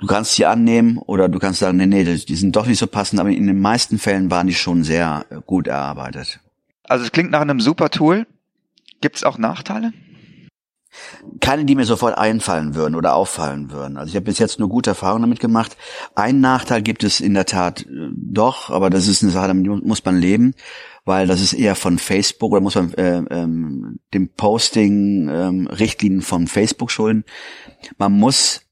Du 0.00 0.06
kannst 0.06 0.34
sie 0.34 0.46
annehmen 0.46 0.98
oder 0.98 1.28
du 1.28 1.38
kannst 1.38 1.60
sagen, 1.60 1.78
nee, 1.78 1.86
nee, 1.86 2.04
die 2.04 2.36
sind 2.36 2.54
doch 2.54 2.66
nicht 2.66 2.78
so 2.78 2.86
passend, 2.86 3.20
aber 3.20 3.30
in 3.30 3.46
den 3.46 3.60
meisten 3.60 3.98
Fällen 3.98 4.30
waren 4.30 4.46
die 4.46 4.54
schon 4.54 4.84
sehr 4.84 5.24
gut 5.46 5.66
erarbeitet. 5.66 6.40
Also 6.84 7.04
es 7.04 7.12
klingt 7.12 7.30
nach 7.30 7.40
einem 7.40 7.60
super 7.60 7.90
Tool. 7.90 8.26
Gibt 9.00 9.16
es 9.16 9.24
auch 9.24 9.38
Nachteile? 9.38 9.92
Keine, 11.40 11.64
die 11.64 11.74
mir 11.74 11.84
sofort 11.84 12.16
einfallen 12.16 12.74
würden 12.74 12.94
oder 12.94 13.14
auffallen 13.14 13.70
würden. 13.70 13.96
Also 13.98 14.10
ich 14.10 14.16
habe 14.16 14.24
bis 14.24 14.38
jetzt 14.38 14.58
nur 14.58 14.68
gute 14.68 14.90
Erfahrungen 14.90 15.22
damit 15.22 15.38
gemacht. 15.38 15.76
Ein 16.14 16.40
Nachteil 16.40 16.82
gibt 16.82 17.04
es 17.04 17.20
in 17.20 17.34
der 17.34 17.46
Tat 17.46 17.82
äh, 17.82 18.08
doch, 18.12 18.70
aber 18.70 18.90
das 18.90 19.06
ist 19.06 19.22
eine 19.22 19.30
Sache, 19.30 19.48
damit 19.48 19.84
muss 19.84 20.04
man 20.04 20.18
leben, 20.18 20.54
weil 21.04 21.26
das 21.26 21.40
ist 21.40 21.52
eher 21.52 21.74
von 21.74 21.98
Facebook 21.98 22.52
oder 22.52 22.60
muss 22.60 22.74
man 22.74 22.92
äh, 22.94 23.18
ähm, 23.30 24.00
dem 24.14 24.30
Posting 24.30 25.28
ähm, 25.28 25.66
Richtlinien 25.66 26.22
von 26.22 26.46
Facebook 26.46 26.90
schulden. 26.90 27.24
Man 27.98 28.12
muss, 28.12 28.62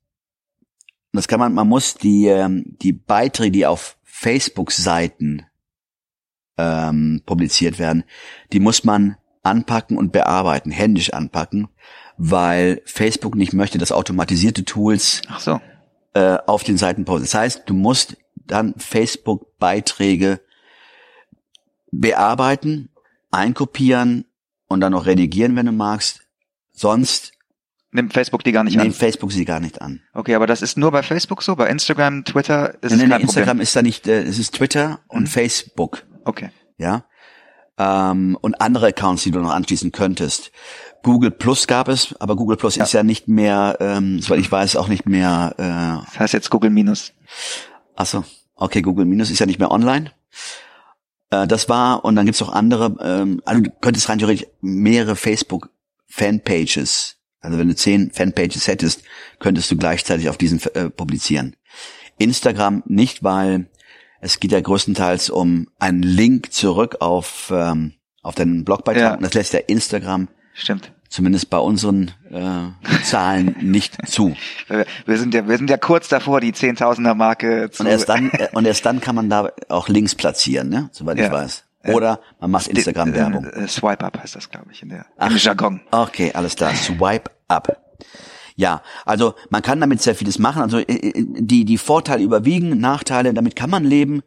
das 1.12 1.29
kann 1.29 1.39
man, 1.39 1.53
man 1.55 1.69
muss 1.69 1.95
die 1.95 2.27
ähm, 2.27 2.77
die 2.83 2.93
Beiträge, 2.93 3.53
die 3.53 3.67
auf 3.67 3.99
Facebook-Seiten 4.05 5.45
ähm, 6.57 7.23
publiziert 7.27 7.79
werden, 7.79 8.05
die 8.53 8.61
muss 8.61 8.85
man 8.85 9.17
anpacken 9.47 9.97
und 9.97 10.13
bearbeiten, 10.13 10.71
händisch 10.71 11.13
anpacken, 11.13 11.69
weil 12.19 12.83
Facebook 12.85 13.35
nicht 13.35 13.53
möchte, 13.53 13.79
dass 13.79 13.93
automatisierte 13.93 14.65
Tools 14.65 15.23
Ach 15.29 15.41
so. 15.41 15.61
äh, 16.15 16.39
auf 16.47 16.65
den 16.65 16.77
Seiten 16.77 17.05
posten. 17.05 17.25
Das 17.25 17.35
heißt, 17.35 17.63
du 17.67 17.75
musst 17.75 18.17
dann 18.35 18.75
Facebook-Beiträge 18.77 20.41
bearbeiten, 21.91 22.91
einkopieren 23.31 24.27
und 24.69 24.81
dann 24.81 24.93
noch 24.93 25.07
redigieren, 25.07 25.57
wenn 25.57 25.67
du 25.67 25.73
magst. 25.73 26.23
Sonst 26.73 27.33
nimmt 27.93 28.13
Facebook 28.13 28.45
die 28.45 28.53
gar 28.53 28.65
nicht 28.65 28.77
an. 28.79 28.85
Nimmt 28.85 28.97
Facebook 28.97 29.33
sie 29.33 29.45
gar 29.45 29.61
nicht 29.61 29.81
an. 29.81 30.03
Okay, 30.13 30.35
aber 30.35 30.47
das 30.47 30.63
ist 30.63 30.77
nur 30.77 30.91
bei 30.91 31.03
Facebook 31.03 31.43
so, 31.43 31.57
bei 31.57 31.69
Instagram, 31.69 32.25
Twitter 32.25 32.75
ist 32.83 32.91
nein, 32.91 33.03
es 33.03 33.09
kein 33.09 33.21
Instagram 33.23 33.47
Problem. 33.47 33.63
ist 33.63 33.77
da 33.77 33.83
nicht, 33.83 34.07
äh, 34.09 34.23
es 34.23 34.39
ist 34.39 34.55
Twitter 34.55 35.01
und 35.09 35.23
mhm. 35.23 35.27
Facebook. 35.29 36.05
Okay. 36.25 36.51
Ja 36.79 37.05
ähm, 37.79 38.37
und 38.41 38.61
andere 38.61 38.89
Accounts, 38.89 39.23
die 39.23 39.31
du 39.31 39.41
noch 39.41 39.51
anschließen 39.51 39.93
könntest. 39.93 40.51
Google 41.03 41.31
Plus 41.31 41.67
gab 41.67 41.89
es, 41.89 42.15
aber 42.21 42.37
Google 42.37 42.57
Plus 42.57 42.77
ja. 42.77 42.85
ist 42.85 42.93
ja 42.93 43.03
nicht 43.03 43.29
mehr, 43.29 43.77
ähm, 43.81 44.21
soweit 44.21 44.41
ich 44.41 44.51
weiß, 44.51 44.77
auch 44.77 44.89
nicht 44.89 45.07
mehr. 45.07 45.55
Äh, 45.57 46.05
das 46.07 46.19
heißt 46.19 46.33
jetzt 46.35 46.51
Google 46.51 46.71
Minus. 46.71 47.12
Achso, 47.95 48.25
okay, 48.55 48.83
Google 48.83 49.05
Minus 49.05 49.31
ist 49.31 49.39
ja 49.39 49.47
nicht 49.47 49.59
mehr 49.59 49.71
online. 49.71 50.12
Äh, 51.31 51.47
das 51.47 51.69
war, 51.69 52.05
und 52.05 52.17
dann 52.17 52.27
gibt's 52.27 52.43
auch 52.43 52.53
andere, 52.53 52.97
ähm, 53.01 53.41
also 53.45 53.62
du 53.62 53.71
könntest 53.81 54.09
rein 54.09 54.19
theoretisch 54.19 54.47
mehrere 54.61 55.17
Facebook 55.17 55.71
Fanpages, 56.09 57.17
also 57.41 57.59
wenn 57.59 57.69
du 57.69 57.77
zehn 57.77 58.11
Fanpages 58.11 58.67
hättest, 58.67 59.03
könntest 59.39 59.71
du 59.71 59.77
gleichzeitig 59.77 60.29
auf 60.29 60.39
diesen 60.39 60.61
äh, 60.75 60.91
publizieren. 60.91 61.57
Instagram 62.19 62.83
nicht, 62.87 63.23
weil 63.23 63.69
es 64.20 64.40
geht 64.40 64.52
ja 64.52 64.61
größtenteils 64.61 65.31
um 65.31 65.68
einen 65.79 66.02
Link 66.02 66.52
zurück 66.52 66.96
auf, 67.00 67.52
ähm, 67.55 67.94
auf 68.22 68.35
deinen 68.35 68.64
Blogbeitrag. 68.64 69.02
Ja. 69.02 69.14
Und 69.14 69.22
das 69.22 69.35
lässt 69.35 69.52
ja 69.52 69.61
Instagram. 69.61 70.29
Stimmt. 70.55 70.92
Zumindest 71.09 71.50
bei 71.50 71.59
unseren 71.59 72.12
äh, 72.31 73.02
Zahlen 73.05 73.57
nicht 73.61 74.07
zu. 74.09 74.35
Wir 75.07 75.18
sind 75.18 75.35
ja, 75.35 75.46
wir 75.48 75.57
sind 75.57 75.70
ja 75.70 75.76
kurz 75.76 76.09
davor, 76.09 76.40
die 76.40 76.52
Zehntausender 76.52 77.14
Marke 77.14 77.70
zu. 77.70 77.85
Und 77.85 77.88
erst 77.88 78.09
dann, 78.09 78.31
äh, 78.31 78.48
und 78.52 78.66
erst 78.66 78.85
dann 78.85 79.00
kann 79.00 79.14
man 79.14 79.31
da 79.31 79.50
auch 79.68 79.88
Links 79.88 80.14
platzieren, 80.14 80.68
ne? 80.68 80.88
Soweit 80.92 81.18
ja. 81.18 81.26
ich 81.26 81.33
weiß. 81.33 81.64
Oder 81.94 82.20
man 82.40 82.50
macht 82.50 82.66
Instagram-Werbung. 82.66 83.44
Äh, 83.46 83.68
Swipe 83.68 84.05
Up 84.05 84.18
heißt 84.20 84.35
das, 84.35 84.50
glaube 84.50 84.72
ich, 84.72 84.83
in 84.83 84.88
der 84.88 85.07
Ach, 85.16 85.31
im 85.31 85.37
Jargon. 85.37 85.81
Okay, 85.92 86.33
alles 86.35 86.57
klar. 86.57 86.74
Swipe 86.74 87.31
Up. 87.48 87.81
Ja, 88.57 88.83
also 89.05 89.35
man 89.51 89.62
kann 89.62 89.81
damit 89.81 90.01
sehr 90.01 90.14
vieles 90.14 90.38
machen. 90.38 90.62
Also 90.62 90.79
äh, 90.79 90.83
äh, 90.83 91.25
die 91.38 91.64
die 91.64 91.79
Vorteile 91.79 92.25
überwiegen, 92.25 92.81
Nachteile, 92.81 93.35
damit 93.35 93.55
kann 93.55 93.71
man 93.71 93.85
leben. 93.85 94.23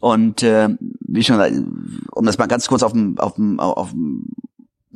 Und 0.00 0.42
äh, 0.42 0.70
wie 1.00 1.22
schon, 1.22 2.06
um 2.10 2.26
das 2.26 2.38
mal 2.38 2.46
ganz 2.46 2.66
kurz 2.66 2.82
auf, 2.82 2.94
auf, 3.18 3.38
auf, 3.58 3.94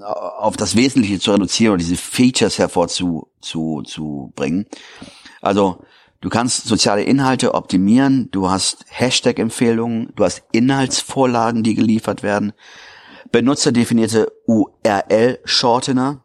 auf 0.00 0.56
das 0.56 0.76
Wesentliche 0.76 1.20
zu 1.20 1.32
reduzieren 1.32 1.74
und 1.74 1.80
diese 1.80 1.96
Features 1.96 2.58
hervorzu 2.58 3.28
zu, 3.40 3.82
zu 3.82 4.32
bringen. 4.34 4.66
Also 5.40 5.84
du 6.20 6.28
kannst 6.28 6.66
soziale 6.66 7.02
Inhalte 7.02 7.54
optimieren, 7.54 8.30
du 8.30 8.50
hast 8.50 8.84
Hashtag-Empfehlungen, 8.88 10.12
du 10.16 10.24
hast 10.24 10.42
Inhaltsvorlagen, 10.52 11.62
die 11.62 11.74
geliefert 11.74 12.22
werden. 12.22 12.52
benutzerdefinierte 13.32 14.32
URL-Shortener, 14.46 16.22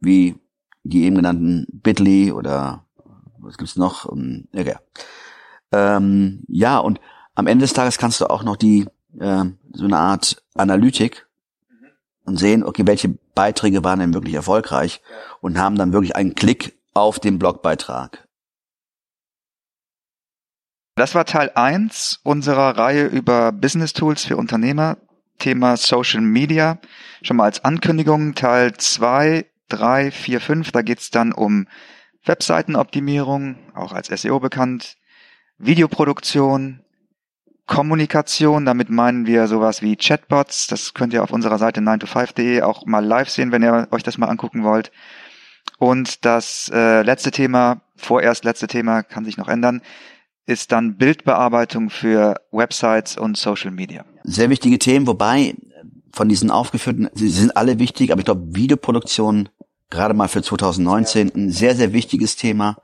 wie 0.00 0.36
die 0.84 1.04
eben 1.04 1.16
genannten 1.16 1.66
Bitly 1.72 2.32
oder 2.32 2.84
was 3.38 3.58
gibt's 3.58 3.76
noch? 3.76 4.04
Um, 4.04 4.46
okay. 4.54 4.76
ähm, 5.72 6.44
ja, 6.48 6.78
und 6.78 7.00
am 7.34 7.46
Ende 7.46 7.64
des 7.64 7.72
Tages 7.72 7.98
kannst 7.98 8.20
du 8.20 8.30
auch 8.30 8.44
noch 8.44 8.56
die 8.56 8.86
äh, 9.18 9.44
so 9.72 9.84
eine 9.84 9.98
Art 9.98 10.42
Analytik 10.54 11.26
und 12.24 12.38
sehen, 12.38 12.62
okay, 12.62 12.86
welche 12.86 13.18
Beiträge 13.34 13.84
waren 13.84 13.98
denn 13.98 14.14
wirklich 14.14 14.34
erfolgreich 14.34 15.02
und 15.40 15.58
haben 15.58 15.76
dann 15.76 15.92
wirklich 15.92 16.16
einen 16.16 16.34
Klick 16.34 16.78
auf 16.94 17.18
den 17.18 17.38
Blogbeitrag. 17.38 18.26
Das 20.96 21.14
war 21.14 21.24
Teil 21.24 21.50
eins 21.56 22.20
unserer 22.22 22.78
Reihe 22.78 23.06
über 23.06 23.50
Business 23.50 23.92
Tools 23.94 24.24
für 24.24 24.36
Unternehmer, 24.36 24.96
Thema 25.38 25.76
Social 25.76 26.20
Media. 26.20 26.78
Schon 27.22 27.36
mal 27.36 27.44
als 27.44 27.64
Ankündigung, 27.64 28.36
Teil 28.36 28.74
zwei, 28.74 29.46
drei, 29.74 30.10
vier, 30.10 30.40
fünf. 30.40 30.72
da 30.72 30.82
geht's 30.82 31.10
dann 31.10 31.32
um 31.32 31.66
Webseitenoptimierung, 32.24 33.56
auch 33.74 33.92
als 33.92 34.08
SEO 34.08 34.40
bekannt, 34.40 34.96
Videoproduktion, 35.58 36.80
Kommunikation, 37.66 38.66
damit 38.66 38.90
meinen 38.90 39.26
wir 39.26 39.46
sowas 39.46 39.80
wie 39.80 39.96
Chatbots, 39.96 40.66
das 40.66 40.92
könnt 40.92 41.14
ihr 41.14 41.22
auf 41.22 41.32
unserer 41.32 41.58
Seite 41.58 41.80
9to5.de 41.80 42.62
auch 42.62 42.84
mal 42.84 43.04
live 43.04 43.30
sehen, 43.30 43.52
wenn 43.52 43.62
ihr 43.62 43.88
euch 43.90 44.02
das 44.02 44.18
mal 44.18 44.28
angucken 44.28 44.64
wollt. 44.64 44.90
Und 45.78 46.24
das 46.24 46.70
äh, 46.74 47.02
letzte 47.02 47.30
Thema, 47.30 47.80
vorerst 47.96 48.44
letzte 48.44 48.66
Thema, 48.66 49.02
kann 49.02 49.24
sich 49.24 49.38
noch 49.38 49.48
ändern, 49.48 49.80
ist 50.46 50.72
dann 50.72 50.96
Bildbearbeitung 50.96 51.88
für 51.88 52.36
Websites 52.52 53.16
und 53.16 53.38
Social 53.38 53.70
Media. 53.70 54.04
Sehr 54.24 54.50
wichtige 54.50 54.78
Themen, 54.78 55.06
wobei 55.06 55.54
von 56.12 56.28
diesen 56.28 56.50
aufgeführten, 56.50 57.08
sie 57.14 57.28
sind 57.28 57.56
alle 57.56 57.78
wichtig, 57.78 58.12
aber 58.12 58.20
ich 58.20 58.24
glaube, 58.26 58.54
Videoproduktion 58.54 59.48
gerade 59.94 60.14
mal 60.14 60.28
für 60.28 60.42
2019 60.42 61.32
ein 61.34 61.50
sehr, 61.50 61.74
sehr 61.74 61.92
wichtiges 61.92 62.36
Thema. 62.36 62.76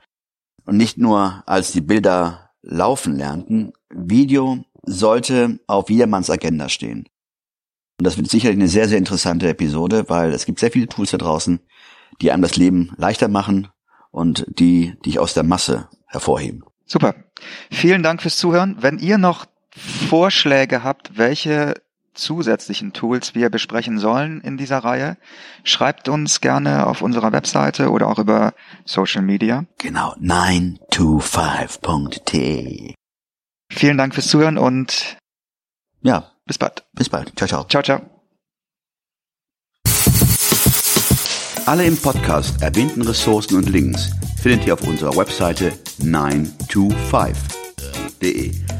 Und 0.64 0.76
nicht 0.76 0.98
nur, 0.98 1.42
als 1.46 1.72
die 1.72 1.80
Bilder 1.80 2.50
laufen 2.62 3.16
lernten. 3.16 3.72
Video 3.90 4.64
sollte 4.82 5.60
auf 5.66 5.90
jedermanns 5.90 6.30
Agenda 6.30 6.68
stehen. 6.68 7.08
Und 7.98 8.04
das 8.04 8.16
wird 8.16 8.30
sicherlich 8.30 8.58
eine 8.58 8.68
sehr, 8.68 8.88
sehr 8.88 8.98
interessante 8.98 9.48
Episode, 9.48 10.04
weil 10.08 10.32
es 10.32 10.46
gibt 10.46 10.58
sehr 10.58 10.70
viele 10.70 10.86
Tools 10.86 11.10
da 11.10 11.18
draußen, 11.18 11.60
die 12.22 12.32
einem 12.32 12.42
das 12.42 12.56
Leben 12.56 12.92
leichter 12.96 13.28
machen 13.28 13.68
und 14.10 14.46
die 14.48 14.94
dich 15.04 15.18
aus 15.18 15.34
der 15.34 15.42
Masse 15.42 15.88
hervorheben. 16.06 16.64
Super. 16.86 17.14
Vielen 17.70 18.02
Dank 18.02 18.22
fürs 18.22 18.38
Zuhören. 18.38 18.76
Wenn 18.80 18.98
ihr 18.98 19.18
noch 19.18 19.46
Vorschläge 19.70 20.82
habt, 20.82 21.18
welche 21.18 21.74
zusätzlichen 22.14 22.92
Tools 22.92 23.34
wir 23.34 23.50
besprechen 23.50 23.98
sollen 23.98 24.40
in 24.40 24.56
dieser 24.56 24.78
Reihe, 24.78 25.16
schreibt 25.64 26.08
uns 26.08 26.40
gerne 26.40 26.86
auf 26.86 27.02
unserer 27.02 27.32
Webseite 27.32 27.90
oder 27.90 28.06
auch 28.08 28.18
über 28.18 28.54
Social 28.84 29.22
Media. 29.22 29.64
Genau, 29.78 30.14
925.de. 30.20 32.94
Vielen 33.72 33.98
Dank 33.98 34.14
fürs 34.14 34.28
Zuhören 34.28 34.58
und 34.58 35.16
ja, 36.02 36.30
bis 36.46 36.58
bald. 36.58 36.84
Bis 36.92 37.08
bald. 37.08 37.32
Ciao, 37.36 37.48
ciao. 37.48 37.64
Ciao, 37.64 37.82
ciao. 37.82 38.00
Alle 41.66 41.84
im 41.84 41.96
Podcast 41.96 42.62
erwähnten 42.62 43.02
Ressourcen 43.02 43.56
und 43.56 43.68
Links 43.68 44.10
findet 44.42 44.66
ihr 44.66 44.74
auf 44.74 44.82
unserer 44.82 45.16
Webseite 45.16 45.72
925.de. 46.00 48.79